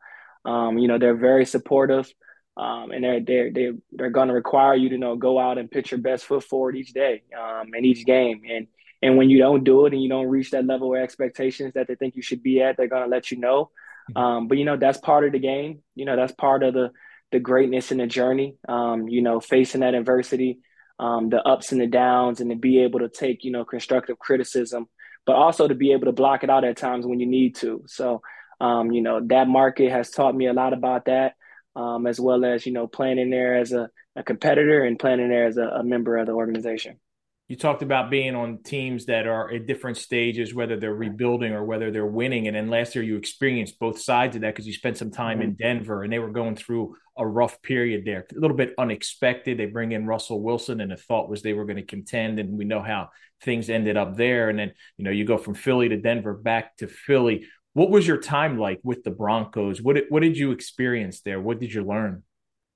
Um, 0.45 0.77
you 0.77 0.87
know, 0.87 0.99
they're 0.99 1.15
very 1.15 1.45
supportive, 1.45 2.11
um, 2.57 2.91
and 2.91 3.03
they're 3.03 3.19
they're 3.21 3.51
they're, 3.51 3.73
they're 3.91 4.09
going 4.09 4.27
to 4.27 4.33
require 4.33 4.75
you 4.75 4.89
to 4.89 4.95
you 4.95 4.99
know 4.99 5.15
go 5.15 5.39
out 5.39 5.57
and 5.57 5.71
pitch 5.71 5.91
your 5.91 5.99
best 5.99 6.25
foot 6.25 6.43
forward 6.43 6.75
each 6.75 6.93
day 6.93 7.23
um, 7.37 7.69
and 7.73 7.85
each 7.85 8.05
game, 8.05 8.41
and 8.49 8.67
and 9.01 9.17
when 9.17 9.29
you 9.29 9.37
don't 9.37 9.63
do 9.63 9.85
it 9.85 9.93
and 9.93 10.01
you 10.03 10.09
don't 10.09 10.27
reach 10.27 10.51
that 10.51 10.65
level 10.65 10.93
of 10.93 11.01
expectations 11.01 11.73
that 11.73 11.87
they 11.87 11.95
think 11.95 12.15
you 12.15 12.21
should 12.21 12.43
be 12.43 12.61
at, 12.61 12.77
they're 12.77 12.87
going 12.87 13.03
to 13.03 13.09
let 13.09 13.31
you 13.31 13.37
know. 13.37 13.71
Mm-hmm. 14.11 14.17
Um, 14.17 14.47
but 14.47 14.57
you 14.57 14.65
know 14.65 14.77
that's 14.77 14.97
part 14.97 15.25
of 15.25 15.31
the 15.31 15.39
game. 15.39 15.81
You 15.95 16.05
know 16.05 16.15
that's 16.15 16.33
part 16.33 16.63
of 16.63 16.73
the 16.73 16.91
the 17.31 17.39
greatness 17.39 17.91
in 17.91 17.97
the 17.97 18.07
journey. 18.07 18.55
Um, 18.67 19.07
you 19.07 19.21
know, 19.21 19.39
facing 19.39 19.81
that 19.81 19.95
adversity, 19.95 20.59
um, 20.99 21.29
the 21.29 21.41
ups 21.41 21.71
and 21.71 21.81
the 21.81 21.87
downs, 21.87 22.39
and 22.39 22.49
to 22.49 22.55
be 22.55 22.83
able 22.83 22.99
to 22.99 23.09
take 23.09 23.43
you 23.43 23.51
know 23.51 23.65
constructive 23.65 24.19
criticism, 24.19 24.87
but 25.25 25.35
also 25.35 25.67
to 25.67 25.75
be 25.75 25.91
able 25.91 26.05
to 26.05 26.11
block 26.11 26.43
it 26.43 26.49
out 26.49 26.63
at 26.63 26.77
times 26.77 27.05
when 27.05 27.19
you 27.19 27.27
need 27.27 27.55
to. 27.55 27.83
So, 27.87 28.21
um, 28.59 28.91
you 28.91 29.01
know, 29.01 29.21
that 29.27 29.47
market 29.47 29.91
has 29.91 30.11
taught 30.11 30.35
me 30.35 30.47
a 30.47 30.53
lot 30.53 30.73
about 30.73 31.05
that, 31.05 31.35
um, 31.75 32.07
as 32.07 32.19
well 32.19 32.45
as 32.45 32.65
you 32.65 32.71
know 32.71 32.87
playing 32.87 33.19
in 33.19 33.29
there 33.29 33.57
as 33.57 33.71
a, 33.71 33.89
a 34.15 34.23
competitor 34.23 34.83
and 34.83 34.99
playing 34.99 35.19
in 35.19 35.29
there 35.29 35.47
as 35.47 35.57
a, 35.57 35.63
a 35.63 35.83
member 35.83 36.17
of 36.17 36.27
the 36.27 36.33
organization 36.33 36.99
you 37.47 37.55
talked 37.55 37.83
about 37.83 38.09
being 38.09 38.35
on 38.35 38.63
teams 38.63 39.05
that 39.05 39.27
are 39.27 39.53
at 39.53 39.67
different 39.67 39.97
stages, 39.97 40.53
whether 40.53 40.77
they're 40.77 40.93
rebuilding 40.93 41.53
or 41.53 41.63
whether 41.63 41.91
they're 41.91 42.05
winning. 42.05 42.47
And 42.47 42.55
then 42.55 42.69
last 42.69 42.95
year 42.95 43.03
you 43.03 43.17
experienced 43.17 43.77
both 43.77 43.99
sides 43.99 44.35
of 44.35 44.41
that 44.41 44.55
because 44.55 44.65
you 44.65 44.73
spent 44.73 44.97
some 44.97 45.11
time 45.11 45.41
in 45.41 45.51
mm-hmm. 45.51 45.61
Denver 45.61 46.03
and 46.03 46.11
they 46.11 46.19
were 46.19 46.31
going 46.31 46.55
through 46.55 46.95
a 47.17 47.25
rough 47.25 47.61
period 47.61 48.03
there, 48.05 48.25
a 48.35 48.39
little 48.39 48.57
bit 48.57 48.73
unexpected. 48.77 49.57
They 49.57 49.65
bring 49.65 49.91
in 49.91 50.05
Russell 50.05 50.41
Wilson 50.41 50.81
and 50.81 50.91
the 50.91 50.97
thought 50.97 51.29
was 51.29 51.41
they 51.41 51.53
were 51.53 51.65
going 51.65 51.77
to 51.77 51.83
contend. 51.83 52.39
And 52.39 52.57
we 52.57 52.65
know 52.65 52.81
how 52.81 53.09
things 53.41 53.69
ended 53.69 53.97
up 53.97 54.15
there. 54.15 54.49
And 54.49 54.59
then, 54.59 54.73
you 54.97 55.05
know, 55.05 55.11
you 55.11 55.25
go 55.25 55.37
from 55.37 55.53
Philly 55.53 55.89
to 55.89 55.97
Denver 55.97 56.33
back 56.33 56.77
to 56.77 56.87
Philly. 56.87 57.47
What 57.73 57.89
was 57.89 58.07
your 58.07 58.17
time 58.17 58.57
like 58.57 58.79
with 58.83 59.03
the 59.03 59.11
Broncos? 59.11 59.81
What 59.81 59.95
did, 59.95 60.05
what 60.09 60.21
did 60.21 60.37
you 60.37 60.51
experience 60.51 61.21
there? 61.21 61.39
What 61.39 61.59
did 61.59 61.73
you 61.73 61.83
learn? 61.83 62.23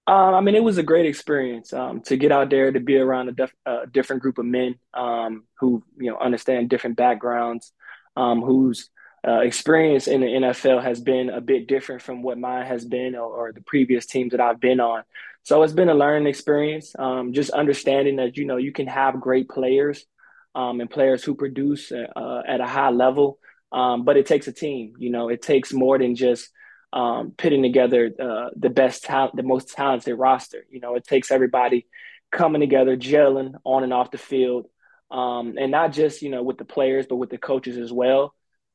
Um, 0.08 0.34
I 0.34 0.41
mean, 0.41 0.56
it 0.56 0.63
was 0.63 0.80
a 0.80 0.84
great 0.84 1.06
experience 1.06 1.71
um, 1.71 2.02
to 2.02 2.17
get 2.17 2.32
out 2.32 2.49
there 2.49 2.71
to 2.71 2.80
be 2.80 2.97
around 2.97 3.30
a, 3.30 3.32
def- 3.32 3.54
a 3.67 3.86
different 3.86 4.23
group 4.23 4.39
of 4.39 4.45
men 4.45 4.75
um, 4.95 5.43
who 5.60 5.84
you 5.99 6.10
know 6.10 6.17
understand 6.17 6.67
different 6.67 6.97
backgrounds, 6.97 7.71
um, 8.15 8.41
whose 8.41 8.89
uh, 9.27 9.39
experience 9.39 10.08
in 10.08 10.21
the 10.21 10.27
NFL 10.27 10.84
has 10.84 11.01
been 11.01 11.29
a 11.29 11.41
bit 11.41 11.67
different 11.67 12.01
from 12.01 12.21
what 12.21 12.38
mine 12.38 12.65
has 12.65 12.86
been 12.86 13.15
or, 13.15 13.47
or 13.47 13.51
the 13.51 13.62
previous 13.62 14.05
teams 14.05 14.32
that 14.32 14.41
I've 14.41 14.60
been 14.60 14.79
on. 14.79 15.03
So 15.43 15.63
it's 15.63 15.73
been 15.73 15.89
a 15.89 15.93
learning 15.93 16.27
experience. 16.27 16.93
Um, 16.97 17.34
just 17.34 17.49
understanding 17.51 18.17
that 18.17 18.38
you 18.38 18.45
know 18.45 18.58
you 18.58 18.71
can 18.71 18.88
have 18.88 19.19
great 19.19 19.49
players 19.49 20.05
um, 20.55 20.82
and 20.82 20.89
players 20.89 21.23
who 21.23 21.36
produce 21.36 21.91
uh, 21.91 22.41
at 22.47 22.62
a 22.62 22.67
high 22.67 22.91
level, 22.91 23.39
but 23.71 24.17
it 24.17 24.25
takes 24.25 24.47
a 24.47 24.53
team. 24.53 24.93
You 24.97 25.10
know, 25.10 25.29
it 25.29 25.41
takes 25.41 25.73
more 25.73 25.97
than 25.97 26.15
just 26.15 26.49
um, 26.91 27.34
putting 27.38 27.62
together 27.62 28.12
uh, 28.19 28.49
the 28.55 28.69
best 28.69 29.03
talent, 29.03 29.36
the 29.36 29.43
most 29.43 29.69
talented 29.69 30.17
roster. 30.17 30.65
You 30.69 30.79
know, 30.79 30.95
it 30.95 31.05
takes 31.05 31.32
everybody 31.32 31.86
coming 32.32 32.62
together, 32.62 32.97
gelling 32.97 33.53
on 33.63 33.84
and 33.84 33.93
off 33.93 34.12
the 34.12 34.17
field, 34.17 34.67
um, 35.12 35.55
and 35.60 35.71
not 35.71 35.93
just 35.93 36.21
you 36.21 36.29
know 36.29 36.43
with 36.43 36.58
the 36.58 36.65
players, 36.65 37.05
but 37.08 37.17
with 37.17 37.29
the 37.29 37.38
coaches 37.38 37.77
as 37.77 37.91
well. 37.91 38.34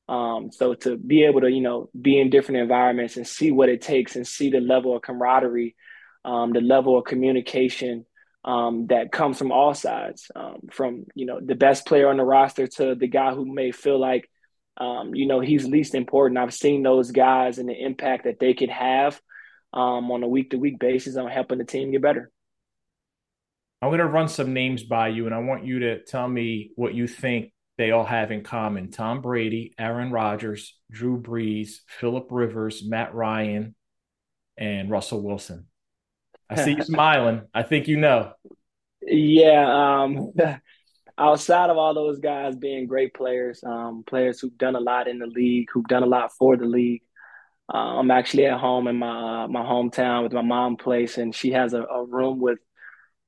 Um, 0.08 0.50
so 0.52 0.74
to 0.74 0.96
be 0.96 1.24
able 1.24 1.40
to 1.42 1.50
you 1.50 1.62
know 1.62 1.90
be 1.98 2.20
in 2.20 2.30
different 2.30 2.60
environments 2.60 3.16
and 3.16 3.26
see 3.26 3.50
what 3.50 3.68
it 3.68 3.80
takes 3.80 4.16
and 4.16 4.26
see 4.26 4.50
the 4.50 4.60
level 4.60 4.94
of 4.94 5.02
camaraderie, 5.02 5.76
um, 6.24 6.52
the 6.52 6.60
level 6.60 6.98
of 6.98 7.04
communication. 7.04 8.06
Um, 8.46 8.88
that 8.88 9.10
comes 9.10 9.38
from 9.38 9.52
all 9.52 9.72
sides, 9.72 10.30
um, 10.36 10.68
from 10.70 11.06
you 11.14 11.24
know 11.24 11.40
the 11.42 11.54
best 11.54 11.86
player 11.86 12.10
on 12.10 12.18
the 12.18 12.24
roster 12.24 12.66
to 12.66 12.94
the 12.94 13.06
guy 13.06 13.32
who 13.32 13.46
may 13.46 13.72
feel 13.72 13.98
like 13.98 14.28
um, 14.76 15.14
you 15.14 15.26
know, 15.26 15.40
he's 15.40 15.66
least 15.66 15.94
important. 15.94 16.38
I've 16.38 16.54
seen 16.54 16.82
those 16.82 17.10
guys 17.10 17.58
and 17.58 17.68
the 17.68 17.80
impact 17.80 18.24
that 18.24 18.40
they 18.40 18.54
could 18.54 18.70
have 18.70 19.20
um, 19.72 20.10
on 20.10 20.22
a 20.22 20.28
week 20.28 20.50
to 20.50 20.58
week 20.58 20.78
basis 20.78 21.16
on 21.16 21.28
helping 21.28 21.58
the 21.58 21.64
team 21.64 21.92
get 21.92 22.02
better. 22.02 22.30
I'm 23.80 23.90
going 23.90 23.98
to 23.98 24.06
run 24.06 24.28
some 24.28 24.52
names 24.52 24.82
by 24.82 25.08
you, 25.08 25.26
and 25.26 25.34
I 25.34 25.38
want 25.38 25.64
you 25.64 25.80
to 25.80 26.02
tell 26.02 26.26
me 26.26 26.70
what 26.74 26.94
you 26.94 27.06
think 27.06 27.52
they 27.76 27.90
all 27.90 28.04
have 28.04 28.30
in 28.30 28.42
common 28.42 28.90
Tom 28.90 29.20
Brady, 29.20 29.74
Aaron 29.78 30.10
Rodgers, 30.10 30.76
Drew 30.90 31.20
Brees, 31.20 31.78
Philip 31.88 32.28
Rivers, 32.30 32.84
Matt 32.84 33.14
Ryan, 33.14 33.74
and 34.56 34.90
Russell 34.90 35.22
Wilson. 35.22 35.66
I 36.48 36.56
see 36.56 36.72
you 36.72 36.82
smiling. 36.84 37.42
I 37.52 37.62
think 37.62 37.88
you 37.88 37.96
know. 37.96 38.32
Yeah. 39.02 40.02
Um, 40.02 40.32
outside 41.18 41.70
of 41.70 41.76
all 41.76 41.94
those 41.94 42.18
guys 42.18 42.56
being 42.56 42.86
great 42.86 43.14
players, 43.14 43.62
um, 43.64 44.04
players 44.06 44.40
who've 44.40 44.56
done 44.58 44.76
a 44.76 44.80
lot 44.80 45.08
in 45.08 45.18
the 45.18 45.26
league, 45.26 45.68
who've 45.72 45.86
done 45.86 46.02
a 46.02 46.06
lot 46.06 46.32
for 46.32 46.56
the 46.56 46.66
league. 46.66 47.02
Uh, 47.72 47.98
I'm 47.98 48.10
actually 48.10 48.46
at 48.46 48.60
home 48.60 48.88
in 48.88 48.96
my 48.96 49.44
uh, 49.44 49.48
my 49.48 49.62
hometown 49.62 50.22
with 50.22 50.32
my 50.32 50.42
mom 50.42 50.76
place, 50.76 51.16
and 51.16 51.34
she 51.34 51.52
has 51.52 51.72
a, 51.72 51.82
a, 51.82 52.04
room 52.04 52.38
with 52.38 52.58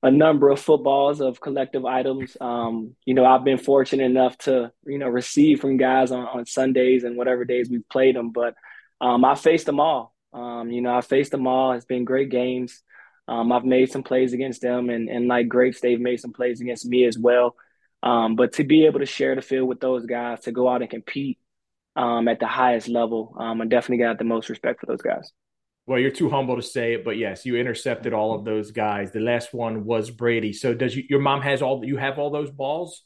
a 0.07 0.11
number 0.11 0.51
of 0.51 0.61
footballs 0.61 1.21
of 1.21 1.41
collective 1.41 1.85
items. 1.85 2.37
Um, 2.41 2.95
you 3.05 3.13
know, 3.13 3.25
I've 3.25 3.43
been 3.43 3.59
fortunate 3.59 4.05
enough 4.05 4.39
to 4.39 4.71
you 4.87 4.99
know 4.99 5.09
receive 5.09 5.61
from 5.61 5.79
guys 5.79 6.13
on, 6.13 6.25
on 6.27 6.47
Sundays 6.47 7.03
and 7.03 7.17
whatever 7.17 7.45
days 7.45 7.69
we've 7.69 7.89
played 7.89 8.15
them, 8.15 8.31
but 8.31 8.55
um, 9.01 9.25
I 9.25 9.35
faced 9.35 9.67
them 9.67 9.81
all. 9.81 10.15
Um, 10.33 10.71
you 10.71 10.81
know, 10.81 10.95
I 10.95 11.01
faced 11.01 11.33
them 11.33 11.49
all. 11.49 11.73
It's 11.73 11.85
been 11.85 12.05
great 12.05 12.31
games. 12.31 12.83
Um, 13.27 13.51
I've 13.51 13.65
made 13.65 13.91
some 13.91 14.05
plays 14.05 14.33
against 14.33 14.63
them, 14.63 14.91
and 14.91 15.09
and 15.09 15.27
like 15.27 15.49
grapes, 15.49 15.81
they've 15.81 16.01
made 16.01 16.21
some 16.21 16.33
plays 16.33 16.61
against 16.61 16.87
me 16.87 17.05
as 17.05 17.19
well. 17.19 17.57
Um, 18.05 18.37
but 18.37 18.53
to 18.55 18.65
be 18.65 18.87
able 18.87 19.01
to 19.01 19.07
share 19.07 19.35
the 19.35 19.43
field 19.43 19.69
with 19.69 19.81
those 19.81 20.07
guys, 20.07 20.41
to 20.43 20.53
go 20.53 20.69
out 20.69 20.83
and 20.83 20.91
compete 20.91 21.41
um, 21.97 22.29
at 22.29 22.39
the 22.39 22.47
highest 22.47 22.87
level, 22.87 23.35
I 23.37 23.53
definitely 23.65 24.05
got 24.05 24.19
the 24.19 24.25
most 24.25 24.51
respect 24.51 24.79
for 24.79 24.87
those 24.87 25.03
guys. 25.03 25.33
Well, 25.87 26.01
you're 26.01 26.11
too 26.11 26.29
humble 26.29 26.57
to 26.57 26.63
say 26.63 26.95
it, 26.95 27.05
but 27.05 27.17
yes, 27.17 27.47
you 27.47 27.57
intercepted 27.57 28.13
all 28.13 28.35
of 28.35 28.41
mm-hmm. 28.41 28.51
those 28.51 28.71
guys. 28.73 29.13
The 29.13 29.21
last 29.21 29.55
one 29.55 29.85
was 29.85 30.11
Brady. 30.11 30.53
So 30.53 30.75
does 30.75 30.97
you, 30.97 31.05
your 31.09 31.21
mom 31.21 31.43
has 31.43 31.63
all 31.63 31.85
you 31.85 31.97
have 31.97 32.19
all 32.19 32.31
those 32.31 32.51
balls? 32.51 33.03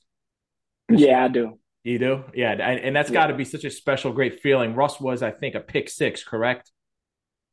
Yeah, 0.91 1.25
I 1.25 1.29
do. 1.29 1.59
You 1.85 1.99
do? 1.99 2.25
Yeah, 2.35 2.53
and, 2.53 2.81
and 2.81 2.97
that's 2.97 3.11
got 3.11 3.29
to 3.29 3.35
be 3.35 3.45
such 3.45 3.65
a 3.65 3.71
special, 3.71 4.13
great 4.13 4.41
feeling. 4.41 4.75
Russ 4.75 5.01
was, 5.01 5.23
I 5.23 5.31
think, 5.31 5.55
a 5.55 5.61
pick 5.61 5.89
six, 5.89 6.23
correct? 6.23 6.71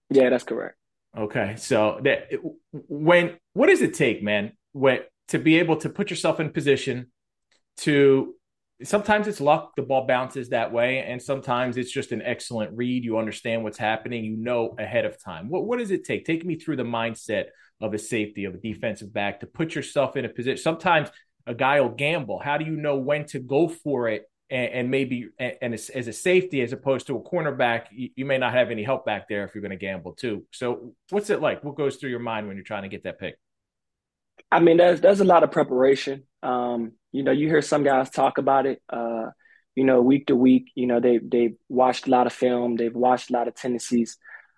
Yeah, 0.10 0.30
that's 0.30 0.44
correct. 0.44 0.76
Okay, 1.18 1.56
so 1.58 2.00
that 2.04 2.30
when 2.72 3.38
what 3.54 3.68
does 3.68 3.82
it 3.82 3.94
take, 3.94 4.22
man, 4.22 4.54
when 4.74 5.00
to 5.30 5.40
be 5.40 5.60
able 5.60 5.78
to 5.78 5.90
put 5.90 6.10
yourself 6.10 6.40
in 6.40 6.52
position 6.52 7.12
to 7.78 8.36
sometimes 8.84 9.28
it's 9.28 9.42
luck 9.42 9.76
the 9.76 9.82
ball 9.82 10.06
bounces 10.06 10.50
that 10.50 10.72
way 10.72 11.00
and 11.00 11.22
sometimes 11.22 11.78
it's 11.78 11.92
just 11.92 12.12
an 12.12 12.22
excellent 12.22 12.76
read 12.78 13.04
you 13.04 13.18
understand 13.18 13.64
what's 13.64 13.78
happening 13.78 14.24
you 14.24 14.38
know 14.38 14.76
ahead 14.78 15.06
of 15.06 15.22
time 15.22 15.50
what, 15.50 15.66
what 15.66 15.80
does 15.80 15.92
it 15.92 16.04
take 16.04 16.26
take 16.26 16.46
me 16.46 16.56
through 16.56 16.76
the 16.76 16.84
mindset 16.84 17.46
of 17.82 17.94
a 17.94 17.98
safety 17.98 18.46
of 18.46 18.54
a 18.54 18.58
defensive 18.58 19.12
back 19.12 19.40
to 19.40 19.48
put 19.48 19.74
yourself 19.74 20.16
in 20.16 20.26
a 20.26 20.30
position 20.30 20.62
sometimes 20.62 21.10
a 21.48 21.56
guy 21.56 21.82
will 21.82 21.90
gamble. 21.90 22.40
How 22.40 22.58
do 22.58 22.66
you 22.66 22.76
know 22.76 22.98
when 22.98 23.26
to 23.28 23.40
go 23.40 23.68
for 23.70 24.10
it 24.10 24.30
and, 24.50 24.72
and 24.72 24.92
maybe 24.92 25.30
and, 25.40 25.74
as, 25.74 25.90
as, 25.90 26.08
a 26.08 26.14
safety 26.14 26.62
as 26.62 26.74
opposed 26.74 27.08
to 27.08 27.16
a 27.16 27.22
cornerback, 27.22 27.86
you, 27.92 28.10
you, 28.16 28.26
may 28.26 28.38
not 28.38 28.54
have 28.54 28.70
any 28.70 28.84
help 28.84 29.06
back 29.06 29.28
there 29.28 29.46
if 29.46 29.56
you're 29.56 29.62
going 29.62 29.72
to 29.72 29.78
gamble 29.78 30.14
too. 30.14 30.46
So 30.52 30.94
what's 31.10 31.30
it 31.30 31.42
like? 31.42 31.64
What 31.64 31.76
goes 31.76 31.96
through 31.96 32.12
your 32.12 32.20
mind 32.20 32.48
when 32.48 32.58
you're 32.58 32.66
trying 32.66 32.84
to 32.84 32.90
get 32.90 33.04
that 33.04 33.20
pick? 33.20 33.38
I 34.52 34.60
mean, 34.60 34.78
there's 34.78 35.02
there's 35.02 35.20
a 35.20 35.26
lot 35.26 35.44
of 35.44 35.52
preparation. 35.52 36.24
Um, 36.42 36.94
you 37.12 37.24
know, 37.24 37.32
you 37.32 37.48
hear 37.48 37.62
some 37.62 37.84
guys 37.84 38.10
talk 38.10 38.38
about 38.38 38.66
it. 38.66 38.82
Uh, 38.90 39.28
you 39.76 39.84
know, 39.84 40.02
week 40.02 40.28
to 40.28 40.36
week. 40.36 40.72
You 40.76 40.88
know, 40.88 41.00
they 41.00 41.20
they've 41.20 41.56
watched 41.70 42.08
a 42.08 42.12
lot 42.12 42.28
of 42.28 42.34
film. 42.34 42.76
They've 42.78 42.96
watched 42.96 43.30
a 43.30 43.34
lot 43.34 43.48
of 43.48 43.56
tendencies, 43.56 44.18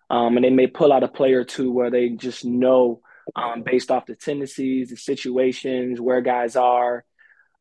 um, 0.09 0.37
and 0.37 0.43
they 0.43 0.49
may 0.49 0.67
pull 0.67 0.93
out 0.93 1.03
a 1.03 1.07
player 1.07 1.41
or 1.41 1.45
two 1.45 1.71
where 1.71 1.89
they 1.89 2.09
just 2.09 2.45
know 2.45 3.01
um, 3.35 3.63
based 3.63 3.91
off 3.91 4.05
the 4.05 4.15
tendencies, 4.15 4.89
the 4.89 4.97
situations, 4.97 5.99
where 5.99 6.21
guys 6.21 6.55
are, 6.55 7.03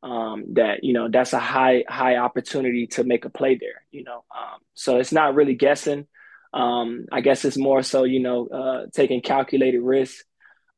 um, 0.03 0.45
that 0.55 0.85
you 0.85 0.93
know 0.93 1.09
that's 1.11 1.33
a 1.33 1.38
high 1.38 1.85
high 1.88 2.17
opportunity 2.17 2.87
to 2.88 3.05
make 3.05 3.25
a 3.25 3.31
play 3.31 3.57
there. 3.57 3.83
You 3.91 4.05
know, 4.05 4.25
um, 4.37 4.61
so 4.75 4.99
it's 4.99 5.12
not 5.12 5.35
really 5.35 5.55
guessing. 5.55 6.07
Um, 6.53 7.07
I 7.12 7.21
guess 7.21 7.45
it's 7.45 7.59
more 7.59 7.83
so 7.83 8.05
you 8.05 8.21
know 8.21 8.47
uh, 8.49 8.87
taking 8.95 9.21
calculated 9.21 9.81
risks. 9.81 10.25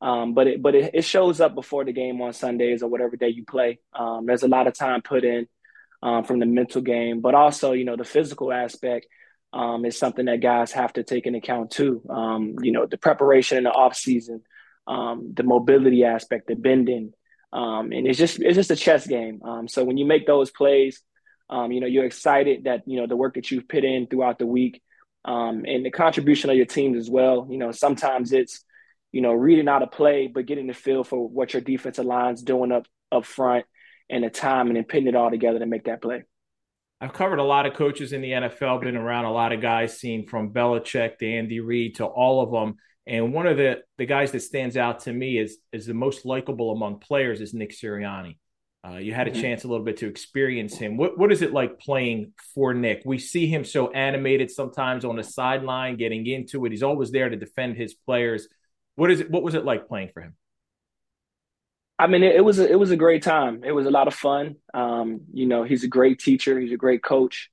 Um, 0.01 0.33
but 0.33 0.47
it 0.47 0.61
but 0.61 0.73
it, 0.73 0.91
it, 0.95 1.03
shows 1.03 1.39
up 1.39 1.53
before 1.53 1.85
the 1.85 1.93
game 1.93 2.19
on 2.21 2.33
Sundays 2.33 2.81
or 2.81 2.89
whatever 2.89 3.15
day 3.15 3.29
you 3.29 3.45
play. 3.45 3.79
Um, 3.93 4.25
there's 4.25 4.41
a 4.41 4.47
lot 4.47 4.65
of 4.65 4.73
time 4.73 5.01
put 5.03 5.23
in 5.23 5.47
um, 6.01 6.23
from 6.23 6.39
the 6.39 6.47
mental 6.47 6.81
game, 6.81 7.21
but 7.21 7.35
also 7.35 7.73
you 7.73 7.85
know 7.85 7.95
the 7.95 8.03
physical 8.03 8.51
aspect 8.51 9.05
is 9.85 9.99
something 9.99 10.25
that 10.25 10.41
guys 10.41 10.71
have 10.71 10.93
to 10.93 11.03
take 11.03 11.27
into 11.27 11.37
account 11.37 11.69
too. 11.69 12.01
you 12.61 12.71
know 12.71 12.87
the 12.87 12.97
preparation 12.97 13.59
in 13.59 13.65
the 13.65 13.69
off 13.69 13.95
season, 13.95 14.41
the 14.87 15.43
mobility 15.43 16.03
aspect, 16.03 16.47
the 16.47 16.55
bending, 16.55 17.13
um, 17.53 17.91
and 17.91 18.07
it's 18.07 18.17
just 18.17 18.39
it's 18.39 18.55
just 18.55 18.71
a 18.71 18.75
chess 18.75 19.05
game. 19.05 19.41
Um, 19.43 19.67
so 19.67 19.83
when 19.83 19.97
you 19.97 20.05
make 20.05 20.25
those 20.25 20.51
plays, 20.51 21.01
um, 21.49 21.71
you 21.71 21.81
know 21.81 21.87
you're 21.87 22.05
excited 22.05 22.63
that 22.63 22.83
you 22.85 22.99
know 22.99 23.07
the 23.07 23.15
work 23.15 23.35
that 23.35 23.51
you've 23.51 23.67
put 23.67 23.83
in 23.83 24.07
throughout 24.07 24.39
the 24.39 24.45
week, 24.45 24.81
um, 25.25 25.65
and 25.67 25.85
the 25.85 25.91
contribution 25.91 26.49
of 26.49 26.55
your 26.55 26.65
teams 26.65 26.97
as 26.97 27.09
well. 27.09 27.47
You 27.49 27.57
know 27.57 27.71
sometimes 27.71 28.31
it's 28.31 28.63
you 29.11 29.21
know 29.21 29.33
reading 29.33 29.67
out 29.67 29.83
a 29.83 29.87
play, 29.87 30.27
but 30.27 30.45
getting 30.45 30.67
the 30.67 30.73
feel 30.73 31.03
for 31.03 31.27
what 31.27 31.53
your 31.53 31.61
defensive 31.61 32.05
line's 32.05 32.41
doing 32.41 32.71
up 32.71 32.87
up 33.11 33.25
front, 33.25 33.65
and 34.09 34.23
the 34.23 34.29
time, 34.29 34.67
and 34.67 34.75
then 34.75 34.83
putting 34.83 35.07
it 35.07 35.15
all 35.15 35.29
together 35.29 35.59
to 35.59 35.65
make 35.65 35.85
that 35.85 36.01
play. 36.01 36.23
I've 36.99 37.13
covered 37.13 37.39
a 37.39 37.43
lot 37.43 37.65
of 37.65 37.73
coaches 37.73 38.13
in 38.13 38.21
the 38.21 38.29
NFL, 38.29 38.81
been 38.81 38.95
around 38.95 39.25
a 39.25 39.31
lot 39.31 39.53
of 39.53 39.61
guys, 39.61 39.99
seen 39.99 40.27
from 40.27 40.53
Belichick 40.53 41.17
to 41.17 41.27
Andy 41.27 41.59
Reid 41.59 41.95
to 41.95 42.05
all 42.05 42.43
of 42.43 42.51
them. 42.51 42.75
And 43.07 43.33
one 43.33 43.47
of 43.47 43.57
the 43.57 43.79
the 43.97 44.05
guys 44.05 44.31
that 44.31 44.41
stands 44.41 44.77
out 44.77 45.01
to 45.01 45.13
me 45.13 45.39
is 45.39 45.57
is 45.73 45.87
the 45.87 45.93
most 45.95 46.25
likable 46.25 46.71
among 46.71 46.99
players 46.99 47.41
is 47.41 47.53
Nick 47.53 47.71
Sirianni. 47.71 48.37
Uh, 48.87 48.97
you 48.97 49.13
had 49.13 49.27
a 49.27 49.31
mm-hmm. 49.31 49.41
chance 49.41 49.63
a 49.63 49.67
little 49.67 49.85
bit 49.85 49.97
to 49.97 50.07
experience 50.07 50.77
him. 50.77 50.97
What 50.97 51.17
what 51.17 51.31
is 51.31 51.41
it 51.41 51.53
like 51.53 51.79
playing 51.79 52.33
for 52.53 52.73
Nick? 52.73 53.01
We 53.05 53.17
see 53.17 53.47
him 53.47 53.63
so 53.63 53.89
animated 53.91 54.51
sometimes 54.51 55.03
on 55.03 55.15
the 55.15 55.23
sideline, 55.23 55.97
getting 55.97 56.25
into 56.27 56.65
it. 56.65 56.71
He's 56.71 56.83
always 56.83 57.11
there 57.11 57.29
to 57.29 57.35
defend 57.35 57.77
his 57.77 57.93
players. 57.93 58.47
What 58.95 59.11
is 59.11 59.19
it? 59.19 59.29
What 59.29 59.43
was 59.43 59.55
it 59.55 59.65
like 59.65 59.87
playing 59.87 60.09
for 60.13 60.21
him? 60.21 60.35
I 61.97 62.07
mean, 62.07 62.23
it, 62.23 62.35
it 62.35 62.41
was 62.41 62.57
a, 62.57 62.69
it 62.69 62.79
was 62.79 62.91
a 62.91 62.97
great 62.97 63.21
time. 63.21 63.63
It 63.63 63.71
was 63.71 63.85
a 63.85 63.91
lot 63.91 64.07
of 64.07 64.15
fun. 64.15 64.55
Um, 64.73 65.21
you 65.31 65.45
know, 65.45 65.63
he's 65.63 65.83
a 65.83 65.87
great 65.87 66.19
teacher. 66.19 66.59
He's 66.59 66.71
a 66.73 66.77
great 66.77 67.03
coach. 67.03 67.49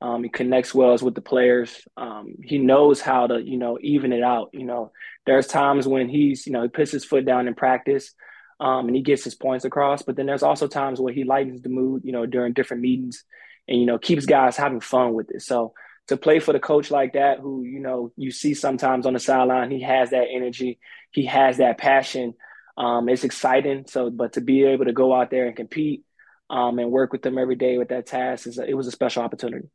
Um, 0.00 0.22
he 0.22 0.30
connects 0.30 0.74
well 0.74 0.96
with 1.02 1.14
the 1.14 1.20
players. 1.20 1.82
Um, 1.98 2.36
he 2.42 2.56
knows 2.56 3.02
how 3.02 3.26
to, 3.26 3.42
you 3.42 3.58
know, 3.58 3.78
even 3.82 4.14
it 4.14 4.22
out. 4.22 4.48
You 4.54 4.64
know, 4.64 4.92
there's 5.26 5.46
times 5.46 5.86
when 5.86 6.08
he's, 6.08 6.46
you 6.46 6.52
know, 6.54 6.62
he 6.62 6.68
puts 6.68 6.90
his 6.90 7.04
foot 7.04 7.26
down 7.26 7.46
in 7.46 7.54
practice 7.54 8.14
um, 8.58 8.86
and 8.86 8.96
he 8.96 9.02
gets 9.02 9.24
his 9.24 9.34
points 9.34 9.66
across. 9.66 10.00
But 10.00 10.16
then 10.16 10.24
there's 10.24 10.42
also 10.42 10.66
times 10.66 10.98
where 10.98 11.12
he 11.12 11.24
lightens 11.24 11.60
the 11.60 11.68
mood, 11.68 12.02
you 12.02 12.12
know, 12.12 12.24
during 12.24 12.54
different 12.54 12.82
meetings 12.82 13.24
and, 13.68 13.78
you 13.78 13.84
know, 13.84 13.98
keeps 13.98 14.24
guys 14.24 14.56
having 14.56 14.80
fun 14.80 15.12
with 15.12 15.30
it. 15.30 15.42
So 15.42 15.74
to 16.08 16.16
play 16.16 16.40
for 16.40 16.52
the 16.52 16.60
coach 16.60 16.90
like 16.90 17.12
that, 17.12 17.38
who, 17.40 17.62
you 17.62 17.80
know, 17.80 18.12
you 18.16 18.30
see 18.30 18.54
sometimes 18.54 19.06
on 19.06 19.12
the 19.12 19.20
sideline, 19.20 19.70
he 19.70 19.82
has 19.82 20.10
that 20.10 20.26
energy, 20.32 20.78
he 21.10 21.26
has 21.26 21.58
that 21.58 21.78
passion. 21.78 22.34
Um, 22.76 23.08
it's 23.08 23.24
exciting. 23.24 23.84
So, 23.88 24.10
but 24.10 24.34
to 24.34 24.40
be 24.40 24.64
able 24.64 24.86
to 24.86 24.92
go 24.92 25.14
out 25.14 25.30
there 25.30 25.46
and 25.46 25.54
compete 25.54 26.04
um, 26.50 26.78
and 26.78 26.90
work 26.90 27.12
with 27.12 27.22
them 27.22 27.38
every 27.38 27.54
day 27.54 27.78
with 27.78 27.88
that 27.88 28.06
task 28.06 28.46
is 28.46 28.58
a, 28.58 28.64
it 28.66 28.74
was 28.74 28.86
a 28.86 28.92
special 28.92 29.22
opportunity 29.22 29.68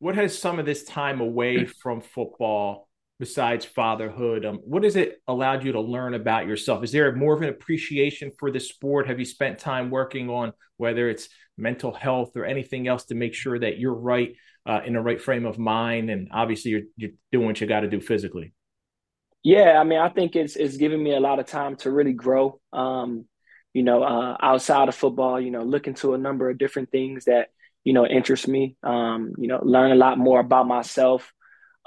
what 0.00 0.16
has 0.16 0.36
some 0.36 0.58
of 0.58 0.66
this 0.66 0.82
time 0.82 1.20
away 1.20 1.64
from 1.64 2.00
football 2.00 2.88
besides 3.20 3.64
fatherhood 3.64 4.44
um, 4.44 4.56
what 4.64 4.82
has 4.82 4.96
it 4.96 5.22
allowed 5.28 5.64
you 5.64 5.72
to 5.72 5.80
learn 5.80 6.14
about 6.14 6.46
yourself 6.46 6.82
is 6.82 6.90
there 6.90 7.14
more 7.14 7.34
of 7.34 7.42
an 7.42 7.48
appreciation 7.48 8.32
for 8.38 8.50
the 8.50 8.60
sport 8.60 9.06
have 9.06 9.18
you 9.18 9.24
spent 9.24 9.58
time 9.58 9.90
working 9.90 10.28
on 10.28 10.52
whether 10.78 11.08
it's 11.08 11.28
mental 11.56 11.92
health 11.92 12.32
or 12.34 12.44
anything 12.44 12.88
else 12.88 13.04
to 13.04 13.14
make 13.14 13.34
sure 13.34 13.58
that 13.58 13.78
you're 13.78 13.94
right 13.94 14.34
uh, 14.66 14.80
in 14.84 14.94
the 14.94 15.00
right 15.00 15.20
frame 15.20 15.46
of 15.46 15.58
mind 15.58 16.10
and 16.10 16.28
obviously 16.32 16.70
you're, 16.70 16.82
you're 16.96 17.10
doing 17.32 17.46
what 17.46 17.60
you 17.60 17.66
got 17.66 17.80
to 17.80 17.88
do 17.88 18.00
physically 18.00 18.52
yeah 19.42 19.78
i 19.78 19.84
mean 19.84 19.98
i 19.98 20.08
think 20.08 20.36
it's 20.36 20.56
it's 20.56 20.76
giving 20.76 21.02
me 21.02 21.14
a 21.14 21.20
lot 21.20 21.38
of 21.38 21.46
time 21.46 21.76
to 21.76 21.90
really 21.90 22.12
grow 22.12 22.60
um, 22.72 23.24
you 23.72 23.82
know 23.82 24.02
uh, 24.02 24.36
outside 24.40 24.88
of 24.88 24.94
football 24.94 25.40
you 25.40 25.50
know 25.50 25.62
look 25.62 25.86
into 25.86 26.14
a 26.14 26.18
number 26.18 26.50
of 26.50 26.58
different 26.58 26.90
things 26.90 27.24
that 27.24 27.48
you 27.84 27.92
know, 27.92 28.06
interest 28.06 28.46
me. 28.48 28.76
Um, 28.82 29.32
you 29.38 29.48
know, 29.48 29.60
learn 29.62 29.92
a 29.92 29.96
lot 29.96 30.18
more 30.18 30.40
about 30.40 30.66
myself. 30.66 31.32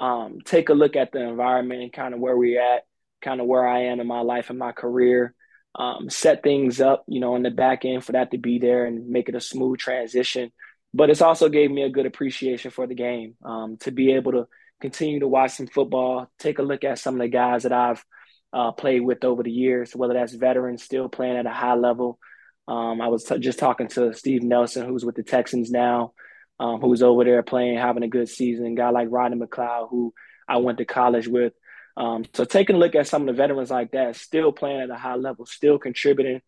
Um, 0.00 0.38
take 0.44 0.68
a 0.68 0.74
look 0.74 0.96
at 0.96 1.12
the 1.12 1.20
environment 1.20 1.82
and 1.82 1.92
kind 1.92 2.14
of 2.14 2.20
where 2.20 2.36
we're 2.36 2.60
at, 2.60 2.82
kind 3.22 3.40
of 3.40 3.46
where 3.46 3.66
I 3.66 3.84
am 3.84 4.00
in 4.00 4.06
my 4.06 4.20
life 4.20 4.50
and 4.50 4.58
my 4.58 4.72
career. 4.72 5.34
Um, 5.76 6.08
set 6.08 6.42
things 6.42 6.80
up, 6.80 7.04
you 7.08 7.20
know, 7.20 7.34
on 7.34 7.42
the 7.42 7.50
back 7.50 7.84
end 7.84 8.04
for 8.04 8.12
that 8.12 8.30
to 8.30 8.38
be 8.38 8.58
there 8.58 8.86
and 8.86 9.08
make 9.08 9.28
it 9.28 9.34
a 9.34 9.40
smooth 9.40 9.78
transition. 9.78 10.52
But 10.94 11.10
it's 11.10 11.20
also 11.20 11.48
gave 11.48 11.70
me 11.70 11.82
a 11.82 11.90
good 11.90 12.06
appreciation 12.06 12.70
for 12.70 12.86
the 12.86 12.94
game 12.94 13.34
um, 13.44 13.76
to 13.78 13.90
be 13.90 14.12
able 14.12 14.32
to 14.32 14.46
continue 14.80 15.20
to 15.20 15.28
watch 15.28 15.52
some 15.52 15.66
football, 15.66 16.30
take 16.38 16.58
a 16.58 16.62
look 16.62 16.84
at 16.84 16.98
some 16.98 17.14
of 17.16 17.20
the 17.20 17.28
guys 17.28 17.64
that 17.64 17.72
I've 17.72 18.04
uh, 18.52 18.72
played 18.72 19.00
with 19.00 19.24
over 19.24 19.42
the 19.42 19.50
years, 19.50 19.94
whether 19.94 20.14
that's 20.14 20.32
veterans 20.32 20.84
still 20.84 21.08
playing 21.08 21.36
at 21.36 21.46
a 21.46 21.50
high 21.50 21.74
level, 21.74 22.18
um, 22.66 23.00
I 23.00 23.08
was 23.08 23.24
t- 23.24 23.38
just 23.38 23.58
talking 23.58 23.88
to 23.88 24.14
Steve 24.14 24.42
Nelson, 24.42 24.86
who's 24.86 25.04
with 25.04 25.16
the 25.16 25.22
Texans 25.22 25.70
now, 25.70 26.12
um, 26.58 26.80
who's 26.80 27.02
over 27.02 27.24
there 27.24 27.42
playing, 27.42 27.76
having 27.76 28.02
a 28.02 28.08
good 28.08 28.28
season. 28.28 28.66
A 28.66 28.74
guy 28.74 28.90
like 28.90 29.08
Rodney 29.10 29.38
McLeod, 29.38 29.90
who 29.90 30.14
I 30.48 30.58
went 30.58 30.78
to 30.78 30.84
college 30.84 31.28
with. 31.28 31.52
Um, 31.96 32.24
so 32.32 32.44
taking 32.44 32.76
a 32.76 32.78
look 32.78 32.94
at 32.94 33.06
some 33.06 33.22
of 33.22 33.26
the 33.26 33.34
veterans 33.34 33.70
like 33.70 33.92
that, 33.92 34.16
still 34.16 34.50
playing 34.50 34.80
at 34.80 34.90
a 34.90 34.96
high 34.96 35.16
level, 35.16 35.46
still 35.46 35.78
contributing 35.78 36.40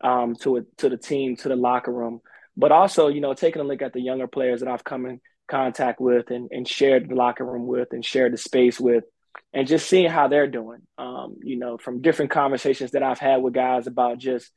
um, 0.00 0.34
to 0.36 0.58
it, 0.58 0.78
to 0.78 0.88
the 0.88 0.96
team, 0.96 1.36
to 1.36 1.48
the 1.48 1.56
locker 1.56 1.92
room, 1.92 2.20
but 2.56 2.72
also 2.72 3.08
you 3.08 3.20
know 3.20 3.34
taking 3.34 3.62
a 3.62 3.64
look 3.64 3.82
at 3.82 3.92
the 3.92 4.00
younger 4.00 4.26
players 4.26 4.60
that 4.60 4.68
I've 4.68 4.84
come 4.84 5.06
in 5.06 5.20
contact 5.48 6.00
with 6.00 6.30
and, 6.30 6.48
and 6.50 6.66
shared 6.66 7.08
the 7.08 7.14
locker 7.14 7.44
room 7.44 7.66
with 7.66 7.88
and 7.92 8.04
shared 8.04 8.32
the 8.32 8.38
space 8.38 8.80
with, 8.80 9.04
and 9.52 9.66
just 9.66 9.88
seeing 9.88 10.10
how 10.10 10.28
they're 10.28 10.46
doing. 10.46 10.80
Um, 10.98 11.36
you 11.42 11.58
know, 11.58 11.78
from 11.78 12.02
different 12.02 12.30
conversations 12.30 12.92
that 12.92 13.02
I've 13.02 13.18
had 13.18 13.42
with 13.42 13.54
guys 13.54 13.86
about 13.86 14.18
just 14.18 14.50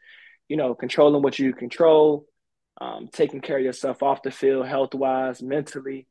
you 0.47 0.57
know, 0.57 0.75
controlling 0.75 1.21
what 1.21 1.39
you 1.39 1.53
control, 1.53 2.25
um, 2.79 3.09
taking 3.11 3.41
care 3.41 3.57
of 3.57 3.63
yourself 3.63 4.03
off 4.03 4.21
the 4.21 4.31
field, 4.31 4.67
health 4.67 4.93
wise, 4.93 5.41
mentally, 5.41 6.07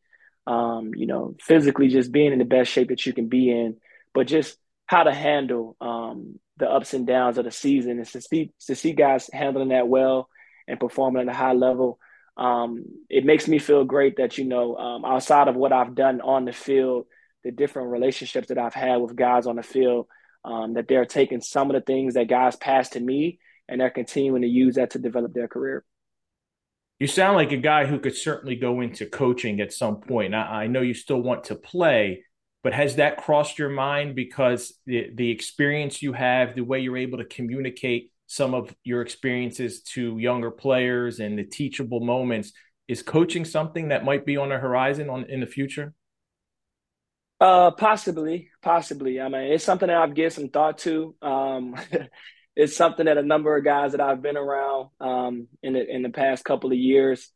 um, 0.47 0.93
you 0.95 1.07
know, 1.07 1.35
physically, 1.41 1.89
just 1.89 2.13
being 2.13 2.33
in 2.33 2.39
the 2.39 2.45
best 2.45 2.71
shape 2.71 2.89
that 2.89 3.05
you 3.07 3.13
can 3.13 3.29
be 3.29 3.51
in, 3.51 3.77
but 4.13 4.27
just 4.27 4.57
how 4.87 5.03
to 5.03 5.15
handle 5.15 5.77
um, 5.81 6.39
the 6.59 6.69
ups 6.69 6.95
and 6.95 7.07
downs 7.07 7.39
of 7.39 7.45
the 7.45 7.51
season 7.51 7.93
and 7.93 8.07
to 8.07 8.21
see 8.21 8.53
to 8.67 8.75
see 8.75 8.93
guys 8.93 9.31
handling 9.33 9.71
that 9.71 9.89
well 9.89 10.29
and 10.67 10.81
performing 10.81 11.23
at 11.23 11.35
a 11.35 11.37
high 11.37 11.53
level. 11.53 11.99
Um, 12.37 12.85
it 13.09 13.25
makes 13.25 13.47
me 13.47 13.59
feel 13.59 13.85
great 13.85 14.17
that 14.17 14.39
you 14.39 14.45
know 14.45 14.77
um, 14.77 15.05
outside 15.05 15.49
of 15.49 15.57
what 15.57 15.73
I've 15.73 15.95
done 15.95 16.21
on 16.21 16.45
the 16.45 16.53
field, 16.53 17.07
the 17.45 17.53
different 17.53 17.91
relationships 17.91 18.49
that 18.49 18.59
I've 18.59 18.75
had 18.75 18.97
with 18.97 19.15
guys 19.15 19.47
on 19.47 19.57
the 19.57 19.63
field, 19.63 20.07
um, 20.45 20.75
that 20.75 20.89
they're 20.89 21.05
taking 21.05 21.41
some 21.41 21.71
of 21.71 21.75
the 21.75 21.81
things 21.81 22.15
that 22.15 22.29
guys 22.29 22.57
passed 22.57 22.95
to 22.95 23.01
me 23.01 23.39
and 23.69 23.81
they're 23.81 23.91
continuing 23.91 24.43
to 24.43 24.49
use 24.49 24.75
that 24.75 24.91
to 24.91 24.99
develop 24.99 25.33
their 25.33 25.49
career. 25.49 25.85
You 26.99 27.07
sound 27.07 27.37
like 27.37 27.53
a 27.53 27.57
guy 27.57 27.87
who 27.87 27.99
could 27.99 28.17
certainly 28.17 28.57
go 28.57 28.81
into 28.81 29.07
coaching 29.07 29.61
at 29.61 29.73
some 29.73 30.01
point. 30.01 30.35
I, 30.35 30.65
I 30.65 30.67
know 30.67 30.81
you 30.81 30.95
still 30.95 31.21
want 31.21 31.45
to 31.45 31.55
play, 31.55 32.25
but 32.63 32.73
has 32.73 32.97
that 32.97 33.17
crossed 33.17 33.59
your 33.59 33.69
mind 33.69 34.15
because 34.15 34.79
the, 34.87 35.11
the 35.13 35.31
experience 35.31 36.03
you 36.03 36.13
have, 36.13 36.55
the 36.55 36.63
way 36.63 36.81
you're 36.81 36.97
able 36.97 37.19
to 37.19 37.25
communicate 37.25 38.13
some 38.27 38.55
of 38.55 38.75
your 38.85 39.03
experiences 39.03 39.83
to 39.83 40.19
younger 40.19 40.51
players 40.51 41.21
and 41.21 41.39
the 41.39 41.45
teachable 41.45 42.01
moments, 42.01 42.53
is 42.89 43.03
coaching 43.03 43.45
something 43.45 43.89
that 43.89 44.05
might 44.05 44.27
be 44.27 44.37
on 44.37 44.51
the 44.51 44.59
horizon 44.59 45.09
on 45.09 45.25
in 45.25 45.41
the 45.41 45.47
future? 45.47 45.95
Uh, 47.41 47.71
possibly, 47.73 48.51
possibly. 48.63 49.21
I 49.21 49.29
mean, 49.29 49.53
it's 49.53 49.65
something 49.65 49.89
that 49.89 49.97
I've 49.97 50.15
given 50.15 50.31
some 50.31 50.49
thought 50.49 50.79
to. 50.79 51.15
Um, 51.21 51.77
it's 52.57 52.77
something 52.77 53.07
that 53.07 53.19
a 53.19 53.23
number 53.23 53.57
of 53.57 53.65
guys 53.65 53.93
that 53.93 54.01
I've 54.01 54.23
been 54.23 54.37
around 54.37 54.91
um, 55.01 55.49
in 55.63 55.73
the 55.73 55.87
in 55.87 56.03
the 56.03 56.11
past 56.11 56.45
couple 56.45 56.71
of 56.71 56.79
years, 56.79 57.29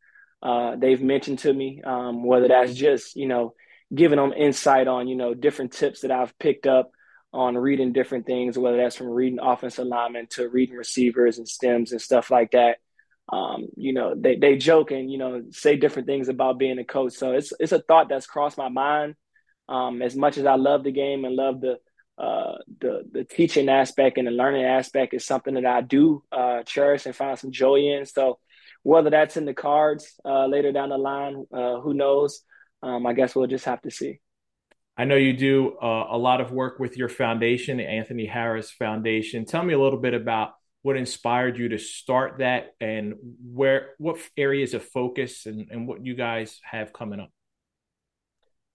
uh, 0.42 0.76
they've 0.76 1.02
mentioned 1.02 1.40
to 1.40 1.52
me. 1.52 1.82
Um, 1.84 2.24
whether 2.24 2.48
that's 2.48 2.74
just 2.74 3.16
you 3.16 3.26
know 3.26 3.54
giving 3.94 4.18
them 4.18 4.32
insight 4.32 4.86
on 4.86 5.08
you 5.08 5.16
know 5.16 5.34
different 5.34 5.72
tips 5.72 6.02
that 6.02 6.10
I've 6.10 6.38
picked 6.38 6.66
up 6.66 6.92
on 7.32 7.56
reading 7.56 7.92
different 7.92 8.26
things, 8.26 8.58
whether 8.58 8.78
that's 8.78 8.96
from 8.96 9.08
reading 9.08 9.38
offensive 9.40 9.84
alignment 9.86 10.30
to 10.30 10.48
reading 10.48 10.76
receivers 10.76 11.38
and 11.38 11.48
stems 11.48 11.92
and 11.92 12.00
stuff 12.00 12.30
like 12.30 12.52
that. 12.52 12.78
um, 13.30 13.66
you 13.76 13.92
know, 13.92 14.14
they 14.16 14.36
they 14.36 14.56
joke 14.56 14.90
and 14.90 15.10
you 15.10 15.18
know 15.18 15.42
say 15.50 15.76
different 15.76 16.06
things 16.06 16.28
about 16.28 16.58
being 16.58 16.78
a 16.78 16.84
coach. 16.84 17.12
So 17.14 17.32
it's 17.32 17.52
it's 17.60 17.72
a 17.72 17.80
thought 17.80 18.08
that's 18.08 18.26
crossed 18.26 18.56
my 18.58 18.68
mind. 18.70 19.16
Um, 19.68 20.00
as 20.02 20.16
much 20.16 20.38
as 20.38 20.46
I 20.46 20.54
love 20.54 20.82
the 20.82 20.92
game 20.92 21.24
and 21.24 21.36
love 21.36 21.60
the 21.60 21.78
uh, 22.16 22.56
the 22.80 23.02
the 23.12 23.24
teaching 23.24 23.68
aspect 23.68 24.16
and 24.18 24.26
the 24.26 24.32
learning 24.32 24.64
aspect 24.64 25.12
is 25.14 25.26
something 25.26 25.54
that 25.54 25.66
I 25.66 25.82
do 25.82 26.22
uh, 26.32 26.62
cherish 26.64 27.04
and 27.06 27.14
find 27.14 27.38
some 27.38 27.52
joy 27.52 27.76
in. 27.76 28.06
So 28.06 28.38
whether 28.82 29.10
that's 29.10 29.36
in 29.36 29.44
the 29.44 29.54
cards 29.54 30.14
uh, 30.24 30.46
later 30.46 30.72
down 30.72 30.88
the 30.88 30.98
line, 30.98 31.46
uh, 31.52 31.80
who 31.80 31.92
knows? 31.94 32.42
Um, 32.82 33.06
I 33.06 33.12
guess 33.12 33.34
we'll 33.34 33.46
just 33.46 33.66
have 33.66 33.82
to 33.82 33.90
see. 33.90 34.20
I 34.98 35.04
know 35.04 35.14
you 35.14 35.32
do 35.32 35.78
uh, 35.80 36.08
a 36.10 36.18
lot 36.18 36.40
of 36.40 36.50
work 36.50 36.80
with 36.80 36.96
your 36.96 37.08
foundation, 37.08 37.76
the 37.76 37.88
Anthony 37.88 38.26
Harris 38.26 38.68
Foundation. 38.72 39.44
Tell 39.44 39.62
me 39.62 39.72
a 39.72 39.78
little 39.78 40.00
bit 40.00 40.12
about 40.12 40.54
what 40.82 40.96
inspired 40.96 41.56
you 41.56 41.68
to 41.68 41.78
start 41.78 42.38
that 42.38 42.74
and 42.80 43.14
where 43.44 43.90
what 43.98 44.18
areas 44.36 44.74
of 44.74 44.82
focus 44.82 45.46
and, 45.46 45.70
and 45.70 45.86
what 45.86 46.04
you 46.04 46.16
guys 46.16 46.60
have 46.64 46.92
coming 46.92 47.20
up. 47.20 47.30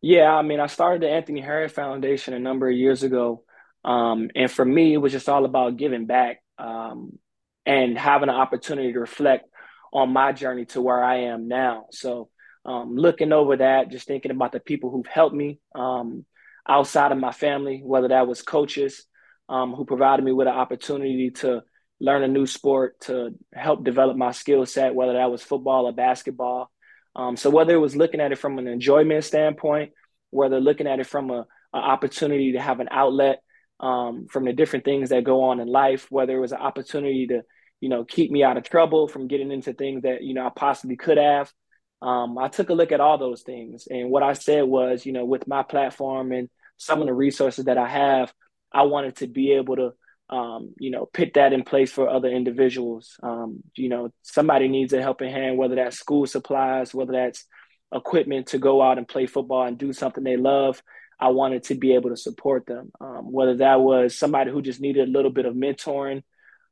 Yeah, 0.02 0.34
I 0.34 0.42
mean, 0.42 0.62
I 0.62 0.68
started 0.68 1.02
the 1.02 1.10
Anthony 1.10 1.42
Harris 1.42 1.74
Foundation 1.74 2.34
a 2.34 2.40
number 2.40 2.70
of 2.70 2.76
years 2.76 3.04
ago. 3.04 3.44
Um, 3.84 4.30
and 4.34 4.50
for 4.50 4.64
me, 4.64 4.94
it 4.94 4.98
was 4.98 5.12
just 5.12 5.28
all 5.28 5.44
about 5.44 5.76
giving 5.78 6.06
back 6.06 6.42
um, 6.58 7.20
and 7.66 7.98
having 7.98 8.30
an 8.30 8.36
opportunity 8.36 8.94
to 8.94 9.00
reflect 9.00 9.46
on 9.92 10.12
my 10.14 10.32
journey 10.32 10.66
to 10.68 10.82
where 10.82 11.04
I 11.04 11.24
am 11.24 11.48
now. 11.48 11.88
So, 11.92 12.30
um, 12.65 12.95
looking 12.95 13.34
over 13.34 13.58
that, 13.58 13.91
just 13.91 14.08
thinking 14.08 14.32
about 14.32 14.52
the 14.52 14.60
people 14.60 14.89
who've 14.89 15.08
helped 15.08 15.36
me 15.36 15.60
um, 15.76 16.26
outside 16.67 17.12
of 17.12 17.17
my 17.17 17.32
family, 17.32 17.82
whether 17.84 18.08
that 18.08 18.28
was 18.28 18.41
coaches 18.41 19.06
um, 19.49 19.73
who 19.73 19.86
provided 19.86 20.23
me 20.23 20.32
with 20.32 20.47
an 20.47 20.54
opportunity 20.54 21.32
to 21.32 21.62
learn 21.99 22.23
a 22.23 22.28
new 22.28 22.45
sport, 22.45 22.99
to 23.02 23.32
help 23.54 23.84
develop 23.84 24.17
my 24.17 24.32
skill 24.32 24.65
set, 24.65 24.95
whether 24.95 25.13
that 25.13 25.32
was 25.32 25.43
football 25.43 25.86
or 25.86 25.93
basketball. 25.93 26.71
Um, 27.15 27.38
so 27.38 27.49
whether 27.49 27.73
it 27.73 27.80
was 27.80 27.95
looking 27.95 28.21
at 28.21 28.32
it 28.32 28.38
from 28.38 28.58
an 28.58 28.67
enjoyment 28.67 29.23
standpoint, 29.23 29.91
whether 30.32 30.60
looking 30.60 30.88
at 30.88 30.99
it 30.99 31.08
from 31.08 31.30
a, 31.30 31.45
a 31.73 31.78
opportunity 31.78 32.54
to 32.54 32.62
have 32.62 32.80
an 32.80 32.88
outlet 32.91 33.41
um, 33.80 34.28
from 34.30 34.45
the 34.45 34.54
different 34.54 34.86
things 34.86 35.10
that 35.10 35.23
go 35.23 35.43
on 35.43 35.60
in 35.60 35.67
life, 35.67 36.08
whether 36.10 36.36
it 36.36 36.39
was 36.39 36.52
an 36.52 36.60
opportunity 36.60 37.28
to, 37.28 37.43
you 37.82 37.89
know, 37.89 38.04
keep 38.04 38.32
me 38.32 38.43
out 38.43 38.58
of 38.58 38.63
trouble 38.63 39.08
from 39.08 39.28
getting 39.28 39.52
into 39.52 39.73
things 39.73 40.04
that, 40.04 40.23
you 40.23 40.34
know, 40.34 40.45
I 40.45 40.52
possibly 40.56 40.95
could 40.95 41.17
have. 41.17 41.52
Um, 42.04 42.38
I 42.38 42.50
took 42.50 42.70
a 42.70 42.74
look 42.74 42.92
at 42.92 43.00
all 43.00 43.18
those 43.18 43.42
things. 43.42 43.88
And 43.89 44.10
what 44.10 44.24
I 44.24 44.34
said 44.34 44.66
was, 44.66 45.06
you 45.06 45.13
know, 45.13 45.26
with 45.26 45.48
my 45.48 45.63
platform 45.63 46.32
and 46.32 46.50
some 46.78 47.02
of 47.02 47.08
the 47.08 47.13
resources 47.13 47.66
that 47.66 47.78
I 47.78 47.88
have, 47.88 48.34
I 48.72 48.84
wanted 48.84 49.16
to 49.18 49.28
be 49.28 49.54
able 49.54 49.78
to 49.78 49.94
um, 50.30 50.74
you 50.78 50.89
know, 50.89 51.06
put 51.06 51.34
that 51.36 51.54
in 51.54 51.63
place 51.63 51.92
for 51.92 52.10
other 52.10 52.30
individuals. 52.30 53.18
Um, 53.22 53.62
you 53.76 53.89
know, 53.89 54.12
somebody 54.24 54.68
needs 54.68 54.94
a 54.94 55.02
helping 55.02 55.32
hand, 55.32 55.58
whether 55.58 55.76
that's 55.76 56.00
school 56.00 56.26
supplies, 56.26 56.94
whether 56.94 57.13
that's 57.13 57.46
equipment 57.94 58.48
to 58.48 58.58
go 58.58 58.82
out 58.82 58.98
and 58.98 59.08
play 59.08 59.28
football 59.28 59.63
and 59.66 59.78
do 59.78 59.94
something 59.94 60.24
they 60.24 60.38
love. 60.38 60.82
I 61.20 61.28
wanted 61.28 61.63
to 61.66 61.76
be 61.76 61.94
able 61.94 62.10
to 62.10 62.18
support 62.18 62.66
them, 62.66 62.92
um, 63.00 63.32
whether 63.32 63.58
that 63.58 63.80
was 63.80 64.18
somebody 64.18 64.52
who 64.52 64.62
just 64.62 64.82
needed 64.82 65.08
a 65.08 65.12
little 65.12 65.32
bit 65.32 65.46
of 65.46 65.54
mentoring, 65.54 66.24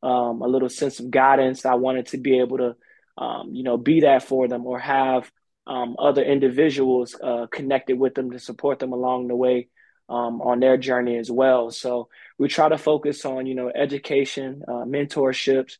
um, 0.01 0.41
a 0.41 0.47
little 0.47 0.69
sense 0.69 0.99
of 0.99 1.11
guidance. 1.11 1.65
I 1.65 1.75
wanted 1.75 2.07
to 2.07 2.17
be 2.17 2.39
able 2.39 2.57
to, 2.57 2.75
um, 3.21 3.53
you 3.53 3.61
know, 3.61 3.77
be 3.77 4.01
that 4.01 4.23
for 4.23 4.47
them 4.47 4.65
or 4.65 4.79
have 4.79 5.31
um, 5.67 5.95
other 5.99 6.23
individuals 6.23 7.15
uh, 7.21 7.45
connected 7.51 7.99
with 7.99 8.15
them 8.15 8.31
to 8.31 8.39
support 8.39 8.79
them 8.79 8.93
along 8.93 9.27
the 9.27 9.35
way 9.35 9.67
um, 10.09 10.41
on 10.41 10.59
their 10.59 10.75
journey 10.75 11.17
as 11.17 11.29
well. 11.29 11.69
So 11.69 12.09
we 12.39 12.47
try 12.47 12.67
to 12.67 12.79
focus 12.79 13.23
on 13.23 13.45
you 13.45 13.53
know 13.53 13.71
education, 13.73 14.63
uh, 14.67 14.85
mentorships 14.85 15.73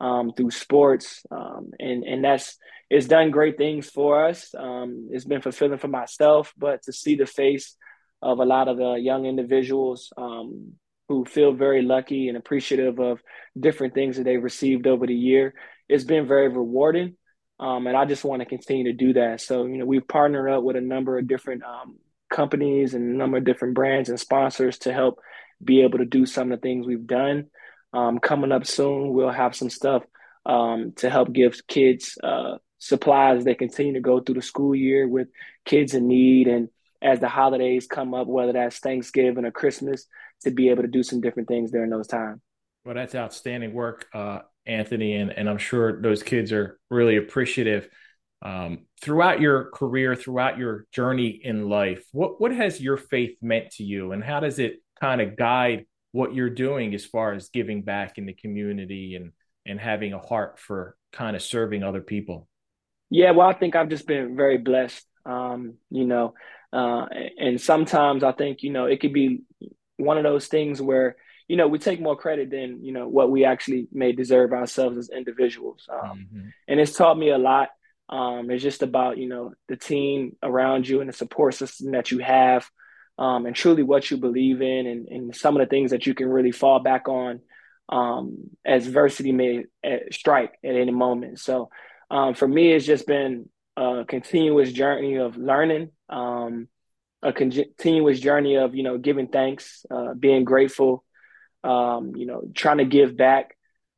um, 0.00 0.32
through 0.32 0.52
sports, 0.52 1.22
um, 1.30 1.70
and 1.78 2.02
and 2.02 2.24
that's 2.24 2.56
it's 2.88 3.06
done 3.06 3.30
great 3.30 3.58
things 3.58 3.90
for 3.90 4.26
us. 4.26 4.54
Um, 4.56 5.08
it's 5.12 5.26
been 5.26 5.42
fulfilling 5.42 5.78
for 5.78 5.88
myself, 5.88 6.54
but 6.56 6.82
to 6.84 6.92
see 6.92 7.16
the 7.16 7.26
face 7.26 7.76
of 8.22 8.38
a 8.38 8.44
lot 8.44 8.68
of 8.68 8.78
the 8.78 8.94
young 8.94 9.26
individuals 9.26 10.12
who 11.08 11.24
feel 11.24 11.52
very 11.52 11.82
lucky 11.82 12.28
and 12.28 12.36
appreciative 12.36 12.98
of 12.98 13.22
different 13.58 13.94
things 13.94 14.16
that 14.16 14.24
they've 14.24 14.42
received 14.42 14.86
over 14.86 15.06
the 15.06 15.14
year, 15.14 15.54
it's 15.88 16.04
been 16.04 16.26
very 16.26 16.48
rewarding. 16.48 17.16
Um, 17.58 17.86
and 17.86 17.96
I 17.96 18.04
just 18.04 18.24
want 18.24 18.40
to 18.40 18.46
continue 18.46 18.84
to 18.84 18.92
do 18.92 19.14
that. 19.14 19.40
So, 19.40 19.64
you 19.64 19.78
know, 19.78 19.86
we've 19.86 20.06
partnered 20.06 20.50
up 20.50 20.62
with 20.62 20.76
a 20.76 20.80
number 20.80 21.18
of 21.18 21.26
different 21.26 21.62
um, 21.64 21.96
companies 22.30 22.94
and 22.94 23.14
a 23.14 23.16
number 23.16 23.38
of 23.38 23.44
different 23.44 23.74
brands 23.74 24.08
and 24.08 24.20
sponsors 24.20 24.78
to 24.80 24.92
help 24.92 25.20
be 25.62 25.82
able 25.82 25.98
to 25.98 26.04
do 26.04 26.26
some 26.26 26.52
of 26.52 26.60
the 26.60 26.62
things 26.62 26.86
we've 26.86 27.06
done. 27.06 27.46
Um, 27.92 28.18
coming 28.18 28.52
up 28.52 28.66
soon, 28.66 29.14
we'll 29.14 29.30
have 29.30 29.56
some 29.56 29.70
stuff 29.70 30.02
um, 30.44 30.92
to 30.96 31.08
help 31.08 31.32
give 31.32 31.66
kids 31.66 32.18
uh, 32.22 32.58
supplies 32.78 33.44
they 33.44 33.54
continue 33.54 33.94
to 33.94 34.00
go 34.00 34.20
through 34.20 34.34
the 34.34 34.42
school 34.42 34.74
year 34.74 35.08
with 35.08 35.28
kids 35.64 35.94
in 35.94 36.08
need. 36.08 36.46
And 36.48 36.68
as 37.00 37.20
the 37.20 37.28
holidays 37.28 37.86
come 37.86 38.12
up, 38.12 38.26
whether 38.26 38.52
that's 38.52 38.78
Thanksgiving 38.78 39.44
or 39.44 39.50
Christmas, 39.50 40.06
to 40.42 40.50
be 40.50 40.68
able 40.68 40.82
to 40.82 40.88
do 40.88 41.02
some 41.02 41.20
different 41.20 41.48
things 41.48 41.70
during 41.70 41.90
those 41.90 42.06
times. 42.06 42.40
Well, 42.84 42.94
that's 42.94 43.14
outstanding 43.14 43.72
work, 43.72 44.06
uh, 44.14 44.40
Anthony. 44.66 45.14
And, 45.14 45.30
and 45.30 45.48
I'm 45.48 45.58
sure 45.58 46.00
those 46.00 46.22
kids 46.22 46.52
are 46.52 46.78
really 46.90 47.16
appreciative 47.16 47.88
um, 48.42 48.86
throughout 49.00 49.40
your 49.40 49.70
career, 49.70 50.14
throughout 50.14 50.58
your 50.58 50.86
journey 50.92 51.40
in 51.42 51.68
life, 51.68 52.04
what 52.12 52.40
what 52.40 52.52
has 52.52 52.80
your 52.80 52.96
faith 52.96 53.36
meant 53.40 53.70
to 53.72 53.84
you, 53.84 54.12
and 54.12 54.22
how 54.22 54.40
does 54.40 54.58
it 54.58 54.82
kind 55.00 55.20
of 55.20 55.36
guide 55.36 55.86
what 56.12 56.34
you're 56.34 56.50
doing 56.50 56.94
as 56.94 57.04
far 57.04 57.32
as 57.32 57.48
giving 57.48 57.82
back 57.82 58.18
in 58.18 58.26
the 58.26 58.34
community 58.34 59.16
and 59.16 59.32
and 59.64 59.80
having 59.80 60.12
a 60.12 60.18
heart 60.18 60.58
for 60.58 60.96
kind 61.12 61.34
of 61.34 61.42
serving 61.42 61.82
other 61.82 62.02
people? 62.02 62.46
Yeah, 63.10 63.30
well, 63.30 63.48
I 63.48 63.54
think 63.54 63.74
I've 63.74 63.88
just 63.88 64.06
been 64.06 64.36
very 64.36 64.58
blessed. 64.58 65.04
Um, 65.24 65.74
you 65.90 66.04
know, 66.04 66.34
uh, 66.72 67.06
and 67.38 67.60
sometimes 67.60 68.22
I 68.22 68.32
think 68.32 68.62
you 68.62 68.70
know 68.70 68.84
it 68.84 69.00
could 69.00 69.14
be 69.14 69.42
one 69.96 70.18
of 70.18 70.24
those 70.24 70.46
things 70.46 70.80
where 70.82 71.16
you 71.48 71.56
know 71.56 71.68
we 71.68 71.78
take 71.78 72.00
more 72.00 72.16
credit 72.16 72.50
than 72.50 72.82
you 72.84 72.92
know 72.92 73.08
what 73.08 73.30
we 73.30 73.44
actually 73.44 73.88
may 73.92 74.12
deserve 74.12 74.52
ourselves 74.52 74.96
as 74.98 75.10
individuals. 75.10 75.88
Um, 75.88 76.26
mm-hmm. 76.32 76.48
And 76.68 76.80
it's 76.80 76.96
taught 76.96 77.18
me 77.18 77.30
a 77.30 77.38
lot. 77.38 77.70
Um, 78.08 78.50
it's 78.50 78.62
just 78.62 78.82
about 78.82 79.18
you 79.18 79.28
know 79.28 79.52
the 79.68 79.76
team 79.76 80.36
around 80.42 80.88
you 80.88 81.00
and 81.00 81.08
the 81.08 81.14
support 81.14 81.54
system 81.54 81.92
that 81.92 82.10
you 82.10 82.18
have, 82.18 82.68
um, 83.18 83.46
and 83.46 83.54
truly 83.54 83.82
what 83.82 84.10
you 84.10 84.16
believe 84.16 84.62
in, 84.62 84.86
and, 84.86 85.08
and, 85.08 85.36
some 85.36 85.56
of 85.56 85.60
the 85.60 85.70
things 85.70 85.90
that 85.90 86.06
you 86.06 86.14
can 86.14 86.28
really 86.28 86.52
fall 86.52 86.78
back 86.78 87.08
on 87.08 87.40
um, 87.88 88.50
as 88.64 88.86
adversity 88.86 89.32
may 89.32 89.64
uh, 89.84 89.96
strike 90.10 90.54
at 90.64 90.76
any 90.76 90.92
moment. 90.92 91.40
So 91.40 91.70
um, 92.10 92.34
for 92.34 92.46
me, 92.46 92.72
it's 92.72 92.86
just 92.86 93.06
been 93.06 93.48
a 93.76 94.04
continuous 94.06 94.72
journey 94.72 95.16
of 95.16 95.36
learning, 95.36 95.90
um, 96.08 96.68
a 97.22 97.32
continuous 97.32 98.20
journey 98.20 98.56
of 98.56 98.74
you 98.74 98.82
know 98.82 98.98
giving 98.98 99.28
thanks, 99.28 99.84
uh, 99.90 100.14
being 100.14 100.44
grateful, 100.44 101.04
um, 101.64 102.14
you 102.16 102.26
know, 102.26 102.42
trying 102.54 102.78
to 102.78 102.84
give 102.84 103.16
back 103.16 103.56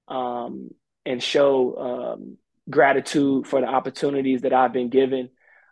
um, 0.09 0.71
and 1.05 1.23
show 1.23 1.77
um, 2.17 2.37
gratitude 2.69 3.47
for 3.47 3.61
the 3.61 3.67
opportunities 3.67 4.43
that 4.43 4.53
I've 4.53 4.73
been 4.73 4.91
given, 4.91 5.31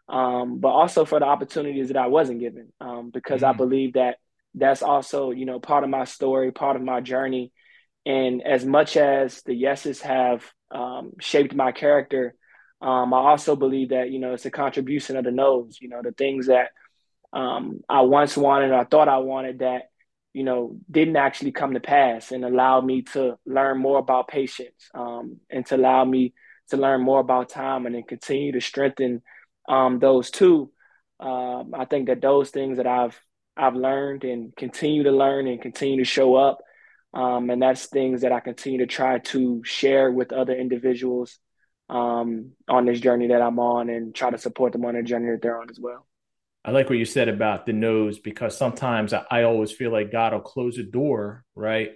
um, 0.08 0.58
but 0.60 0.68
also 0.68 1.04
for 1.04 1.18
the 1.18 1.26
opportunities 1.26 1.88
that 1.88 1.96
I 1.96 2.06
wasn't 2.06 2.40
given, 2.40 2.72
um, 2.80 3.10
because 3.10 3.42
mm-hmm. 3.42 3.54
I 3.54 3.56
believe 3.56 3.94
that 3.94 4.16
that's 4.54 4.82
also, 4.82 5.30
you 5.30 5.44
know, 5.44 5.60
part 5.60 5.84
of 5.84 5.90
my 5.90 6.04
story, 6.04 6.52
part 6.52 6.76
of 6.76 6.82
my 6.82 7.00
journey. 7.00 7.52
And 8.06 8.42
as 8.42 8.64
much 8.64 8.96
as 8.96 9.42
the 9.42 9.54
yeses 9.54 10.00
have 10.00 10.44
um, 10.70 11.12
shaped 11.20 11.54
my 11.54 11.72
character, 11.72 12.34
um, 12.80 13.12
I 13.12 13.18
also 13.18 13.56
believe 13.56 13.90
that, 13.90 14.10
you 14.10 14.18
know, 14.18 14.32
it's 14.32 14.46
a 14.46 14.50
contribution 14.50 15.16
of 15.16 15.24
the 15.24 15.30
no's, 15.30 15.78
you 15.80 15.88
know, 15.88 16.00
the 16.02 16.12
things 16.12 16.46
that 16.46 16.70
um, 17.32 17.80
I 17.88 18.02
once 18.02 18.36
wanted, 18.36 18.72
I 18.72 18.84
thought 18.84 19.08
I 19.08 19.18
wanted 19.18 19.58
that, 19.58 19.90
you 20.36 20.44
know, 20.44 20.76
didn't 20.90 21.16
actually 21.16 21.50
come 21.50 21.72
to 21.72 21.80
pass 21.80 22.30
and 22.30 22.44
allowed 22.44 22.84
me 22.84 23.00
to 23.00 23.38
learn 23.46 23.78
more 23.78 23.98
about 23.98 24.28
patience 24.28 24.90
um, 24.92 25.38
and 25.48 25.64
to 25.64 25.76
allow 25.76 26.04
me 26.04 26.34
to 26.68 26.76
learn 26.76 27.00
more 27.00 27.20
about 27.20 27.48
time 27.48 27.86
and 27.86 27.94
then 27.94 28.02
continue 28.02 28.52
to 28.52 28.60
strengthen 28.60 29.22
um, 29.66 29.98
those 29.98 30.30
two. 30.30 30.70
Um, 31.18 31.72
I 31.74 31.86
think 31.86 32.08
that 32.08 32.20
those 32.20 32.50
things 32.50 32.76
that 32.76 32.86
I've 32.86 33.18
I've 33.56 33.76
learned 33.76 34.24
and 34.24 34.54
continue 34.54 35.04
to 35.04 35.10
learn 35.10 35.46
and 35.46 35.62
continue 35.62 36.04
to 36.04 36.04
show 36.04 36.34
up, 36.34 36.58
um, 37.14 37.48
and 37.48 37.62
that's 37.62 37.86
things 37.86 38.20
that 38.20 38.32
I 38.32 38.40
continue 38.40 38.80
to 38.80 38.86
try 38.86 39.20
to 39.32 39.62
share 39.64 40.12
with 40.12 40.34
other 40.34 40.54
individuals 40.54 41.38
um, 41.88 42.50
on 42.68 42.84
this 42.84 43.00
journey 43.00 43.28
that 43.28 43.40
I'm 43.40 43.58
on, 43.58 43.88
and 43.88 44.14
try 44.14 44.28
to 44.28 44.36
support 44.36 44.72
them 44.72 44.84
on 44.84 44.96
the 44.96 45.02
journey 45.02 45.30
that 45.30 45.40
they're 45.40 45.58
on 45.58 45.70
as 45.70 45.80
well. 45.80 46.06
I 46.66 46.72
like 46.72 46.88
what 46.88 46.98
you 46.98 47.04
said 47.04 47.28
about 47.28 47.64
the 47.64 47.72
nose 47.72 48.18
because 48.18 48.58
sometimes 48.58 49.12
I, 49.12 49.24
I 49.30 49.42
always 49.44 49.70
feel 49.70 49.92
like 49.92 50.10
God 50.10 50.32
will 50.32 50.40
close 50.40 50.78
a 50.78 50.82
door, 50.82 51.44
right? 51.54 51.92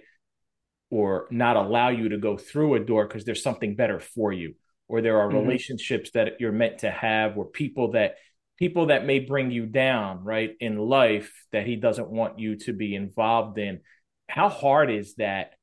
Or 0.89 1.27
not 1.29 1.57
allow 1.57 1.89
you 1.89 2.09
to 2.09 2.17
go 2.17 2.37
through 2.37 2.75
a 2.75 2.79
door 2.79 3.05
because 3.05 3.25
there's 3.25 3.43
something 3.43 3.75
better 3.75 3.99
for 3.99 4.31
you 4.31 4.55
or 4.87 5.01
there 5.01 5.19
are 5.19 5.27
mm-hmm. 5.27 5.39
relationships 5.39 6.11
that 6.11 6.39
you're 6.39 6.53
meant 6.53 6.79
to 6.79 6.89
have 6.89 7.37
or 7.37 7.45
people 7.45 7.91
that 7.91 8.15
people 8.57 8.87
that 8.87 9.05
may 9.05 9.19
bring 9.19 9.51
you 9.51 9.65
down 9.65 10.23
right 10.23 10.51
in 10.59 10.77
life 10.77 11.33
that 11.51 11.65
he 11.65 11.75
doesn't 11.75 12.09
want 12.09 12.39
you 12.39 12.55
to 12.57 12.71
be 12.71 12.95
involved 12.95 13.57
in 13.57 13.81
how 14.29 14.49
hard 14.49 14.89
is 14.89 15.15
that 15.15 15.53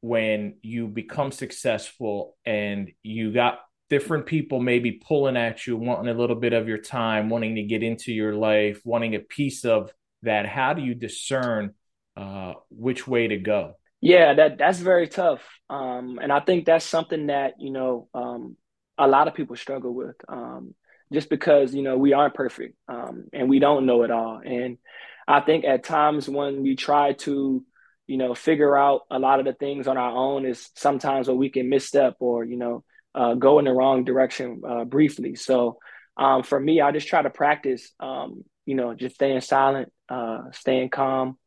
when 0.00 0.56
you 0.62 0.88
become 0.88 1.32
successful 1.32 2.36
and 2.44 2.92
you 3.02 3.32
got 3.32 3.60
different 3.88 4.26
people 4.26 4.60
maybe 4.60 4.92
pulling 4.92 5.36
at 5.36 5.66
you, 5.66 5.76
wanting 5.76 6.08
a 6.08 6.18
little 6.18 6.36
bit 6.36 6.52
of 6.52 6.68
your 6.68 6.78
time, 6.78 7.28
wanting 7.28 7.56
to 7.56 7.62
get 7.62 7.82
into 7.82 8.12
your 8.12 8.34
life, 8.34 8.80
wanting 8.84 9.14
a 9.14 9.20
piece 9.20 9.64
of 9.64 9.92
that. 10.22 10.46
How 10.46 10.72
do 10.74 10.82
you 10.82 10.94
discern 10.94 11.74
uh, 12.16 12.54
which 12.70 13.06
way 13.06 13.28
to 13.28 13.36
go? 13.36 13.74
Yeah, 14.00 14.34
that 14.34 14.58
that's 14.58 14.78
very 14.78 15.08
tough, 15.08 15.40
um, 15.70 16.18
and 16.22 16.30
I 16.30 16.40
think 16.40 16.66
that's 16.66 16.84
something 16.84 17.28
that 17.28 17.54
you 17.58 17.70
know 17.70 18.08
um, 18.14 18.56
a 18.98 19.08
lot 19.08 19.26
of 19.26 19.34
people 19.34 19.56
struggle 19.56 19.94
with, 19.94 20.16
um, 20.28 20.74
just 21.12 21.30
because 21.30 21.74
you 21.74 21.82
know 21.82 21.96
we 21.96 22.12
aren't 22.12 22.34
perfect 22.34 22.76
um, 22.88 23.24
and 23.32 23.48
we 23.48 23.58
don't 23.58 23.86
know 23.86 24.02
it 24.02 24.10
all. 24.10 24.40
And 24.44 24.78
I 25.26 25.40
think 25.40 25.64
at 25.64 25.84
times 25.84 26.28
when 26.28 26.62
we 26.62 26.76
try 26.76 27.14
to 27.14 27.64
you 28.06 28.16
know 28.16 28.34
figure 28.34 28.76
out 28.76 29.02
a 29.10 29.18
lot 29.18 29.40
of 29.40 29.46
the 29.46 29.54
things 29.54 29.88
on 29.88 29.96
our 29.96 30.14
own 30.14 30.44
is 30.44 30.70
sometimes 30.74 31.26
where 31.26 31.36
we 31.36 31.50
can 31.50 31.68
misstep 31.68 32.16
or 32.20 32.44
you 32.44 32.56
know 32.56 32.84
uh, 33.16 33.34
go 33.34 33.58
in 33.58 33.64
the 33.64 33.72
wrong 33.72 34.04
direction 34.04 34.62
uh, 34.68 34.84
briefly. 34.84 35.34
So 35.34 35.78
um, 36.16 36.42
for 36.42 36.60
me, 36.60 36.80
I 36.80 36.92
just 36.92 37.08
try 37.08 37.22
to 37.22 37.30
practice, 37.30 37.90
um, 37.98 38.44
you 38.66 38.74
know, 38.74 38.94
just 38.94 39.14
staying 39.14 39.40
silent, 39.40 39.90
uh, 40.08 40.50
staying 40.52 40.90
calm, 40.90 41.38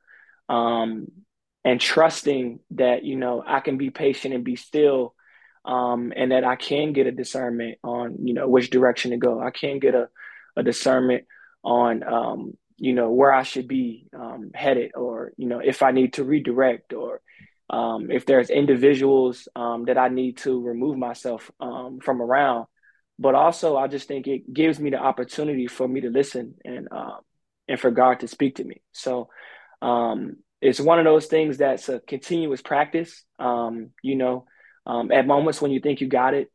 um, 0.50 1.08
and 1.64 1.80
trusting 1.80 2.60
that 2.72 3.04
you 3.04 3.16
know 3.16 3.44
I 3.46 3.60
can 3.60 3.78
be 3.78 3.92
patient 3.92 4.34
and 4.34 4.44
be 4.44 4.56
still, 4.56 5.14
um, 5.66 6.12
and 6.16 6.32
that 6.32 6.44
I 6.44 6.56
can 6.56 6.94
get 6.94 7.08
a 7.08 7.12
discernment 7.12 7.78
on 7.84 8.26
you 8.26 8.34
know 8.34 8.48
which 8.48 8.70
direction 8.70 9.12
to 9.12 9.18
go. 9.18 9.40
I 9.40 9.52
can 9.52 9.80
get 9.80 9.96
a, 9.96 10.10
a 10.56 10.64
discernment 10.64 11.26
on 11.64 12.04
um, 12.04 12.58
you 12.78 12.94
know 12.94 13.12
where 13.12 13.32
I 13.32 13.44
should 13.44 13.68
be 13.68 14.08
um, 14.14 14.52
headed, 14.56 14.92
or 14.96 15.34
you 15.38 15.48
know 15.48 15.60
if 15.60 15.84
I 15.84 15.92
need 15.92 16.14
to 16.14 16.24
redirect, 16.24 16.94
or 16.94 17.22
um, 17.70 18.10
if 18.10 18.26
there's 18.26 18.50
individuals 18.50 19.48
um, 19.56 19.86
that 19.86 19.98
I 19.98 20.10
need 20.10 20.38
to 20.38 20.62
remove 20.62 20.98
myself 20.98 21.52
um, 21.60 22.00
from 22.02 22.22
around. 22.22 22.66
But 23.20 23.36
also, 23.36 23.78
I 23.78 23.88
just 23.88 24.08
think 24.08 24.28
it 24.28 24.52
gives 24.52 24.80
me 24.80 24.90
the 24.90 24.98
opportunity 24.98 25.68
for 25.68 25.88
me 25.88 26.02
to 26.02 26.10
listen 26.10 26.56
and 26.64 26.88
um, 26.92 27.20
and 27.68 27.80
for 27.80 27.92
God 27.92 28.22
to 28.22 28.28
speak 28.28 28.56
to 28.56 28.64
me. 28.64 28.82
So 28.94 29.30
um, 29.82 30.38
it's 30.62 30.80
one 30.80 31.00
of 31.00 31.06
those 31.06 31.28
things 31.28 31.58
that's 31.58 31.90
a 31.90 32.00
continuous 32.00 32.62
practice. 32.62 33.24
Um, 33.38 33.92
you 34.02 34.16
know, 34.16 34.46
at 34.88 35.28
moments 35.28 35.62
when 35.62 35.72
you 35.72 35.82
think 35.82 36.02
you 36.02 36.08
got 36.08 36.34
it, 36.34 36.50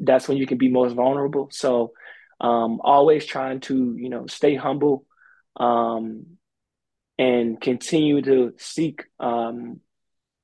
that's 0.00 0.28
when 0.28 0.36
you 0.36 0.46
can 0.46 0.58
be 0.58 0.68
most 0.68 0.94
vulnerable. 0.94 1.48
So 1.52 1.92
always 2.40 3.24
trying 3.24 3.60
to 3.60 3.96
you 3.96 4.10
know 4.10 4.26
stay 4.26 4.56
humble 4.56 5.04
and 7.20 7.60
continue 7.60 8.22
to 8.22 8.54
seek 8.56 9.04
um, 9.20 9.80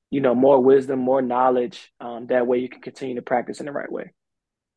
you 0.09 0.21
know, 0.21 0.33
more 0.33 0.61
wisdom, 0.61 0.99
more 0.99 1.21
knowledge. 1.21 1.91
Um, 1.99 2.27
that 2.27 2.47
way 2.47 2.59
you 2.59 2.69
can 2.69 2.81
continue 2.81 3.15
to 3.15 3.21
practice 3.21 3.59
in 3.59 3.65
the 3.65 3.71
right 3.71 3.91
way. 3.91 4.13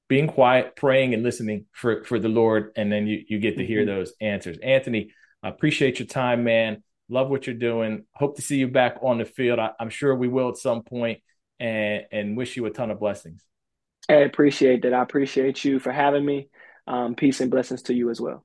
Being 0.08 0.26
quiet, 0.26 0.74
praying, 0.74 1.14
and 1.14 1.22
listening 1.22 1.66
for 1.72 2.04
for 2.04 2.18
the 2.18 2.28
Lord, 2.28 2.72
and 2.76 2.90
then 2.90 3.06
you 3.06 3.22
you 3.28 3.38
get 3.38 3.56
to 3.58 3.66
hear 3.66 3.80
mm-hmm. 3.80 3.96
those 3.96 4.12
answers. 4.20 4.58
Anthony, 4.58 5.12
I 5.42 5.48
appreciate 5.48 6.00
your 6.00 6.08
time, 6.08 6.42
man. 6.42 6.82
Love 7.08 7.28
what 7.28 7.46
you're 7.46 7.56
doing. 7.56 8.04
Hope 8.12 8.36
to 8.36 8.42
see 8.42 8.56
you 8.56 8.68
back 8.68 8.98
on 9.02 9.18
the 9.18 9.24
field. 9.24 9.58
I, 9.58 9.70
am 9.80 9.90
sure 9.90 10.14
we 10.14 10.28
will 10.28 10.48
at 10.48 10.56
some 10.56 10.82
point, 10.82 11.20
and 11.60 12.04
and 12.10 12.36
wish 12.36 12.56
you 12.56 12.66
a 12.66 12.70
ton 12.70 12.90
of 12.90 12.98
blessings. 12.98 13.44
I 14.08 14.14
appreciate 14.14 14.82
that. 14.82 14.94
I 14.94 15.02
appreciate 15.02 15.64
you 15.64 15.78
for 15.78 15.92
having 15.92 16.24
me. 16.24 16.48
Um, 16.88 17.14
peace 17.14 17.40
and 17.40 17.50
blessings 17.50 17.82
to 17.82 17.94
you 17.94 18.10
as 18.10 18.20
well. 18.20 18.44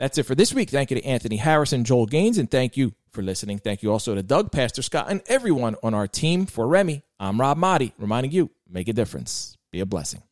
That's 0.00 0.18
it 0.18 0.24
for 0.24 0.34
this 0.34 0.52
week. 0.52 0.70
Thank 0.70 0.90
you 0.90 0.96
to 0.96 1.04
Anthony 1.04 1.36
Harrison, 1.36 1.84
Joel 1.84 2.06
Gaines, 2.06 2.38
and 2.38 2.50
thank 2.50 2.76
you 2.76 2.92
for 3.14 3.22
listening. 3.22 3.58
Thank 3.58 3.82
you 3.82 3.92
also 3.92 4.14
to 4.14 4.22
Doug, 4.22 4.52
Pastor 4.52 4.82
Scott, 4.82 5.06
and 5.08 5.22
everyone 5.26 5.76
on 5.82 5.94
our 5.94 6.06
team. 6.06 6.46
For 6.46 6.66
Remy, 6.66 7.02
I'm 7.18 7.40
Rob 7.40 7.56
Maaddi, 7.56 7.92
reminding 7.98 8.32
you 8.32 8.50
make 8.68 8.88
a 8.88 8.92
difference, 8.92 9.56
be 9.70 9.80
a 9.80 9.86
blessing. 9.86 10.22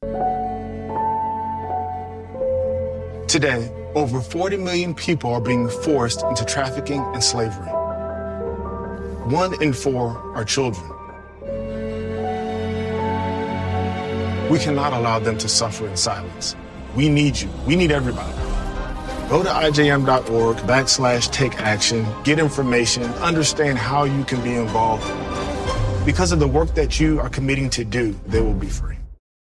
Today, 3.29 3.73
over 3.95 4.21
40 4.21 4.59
million 4.59 4.95
people 4.95 5.33
are 5.33 5.41
being 5.41 5.69
forced 5.69 6.23
into 6.23 6.45
trafficking 6.45 7.01
and 7.15 7.23
slavery. 7.23 7.69
One 9.31 9.63
in 9.63 9.73
four 9.73 10.19
are 10.35 10.45
children. 10.45 10.87
We 14.51 14.59
cannot 14.59 14.93
allow 14.93 15.19
them 15.19 15.39
to 15.39 15.49
suffer 15.49 15.87
in 15.87 15.97
silence. 15.97 16.57
We 16.95 17.09
need 17.09 17.41
you. 17.41 17.49
We 17.65 17.77
need 17.77 17.91
everybody. 17.91 18.52
Go 19.33 19.43
to 19.43 19.49
ijm.org 19.49 20.57
backslash 20.59 21.33
take 21.33 21.59
action, 21.59 22.07
get 22.23 22.39
information, 22.39 23.05
understand 23.15 23.79
how 23.79 24.05
you 24.05 24.25
can 24.25 24.43
be 24.43 24.57
involved. 24.57 25.07
Because 26.05 26.33
of 26.33 26.39
the 26.39 26.47
work 26.47 26.75
that 26.75 27.01
you 27.01 27.19
are 27.19 27.31
committing 27.31 27.71
to 27.71 27.83
do, 27.83 28.15
they 28.27 28.43
will 28.43 28.53
be 28.53 28.67
free. 28.67 28.99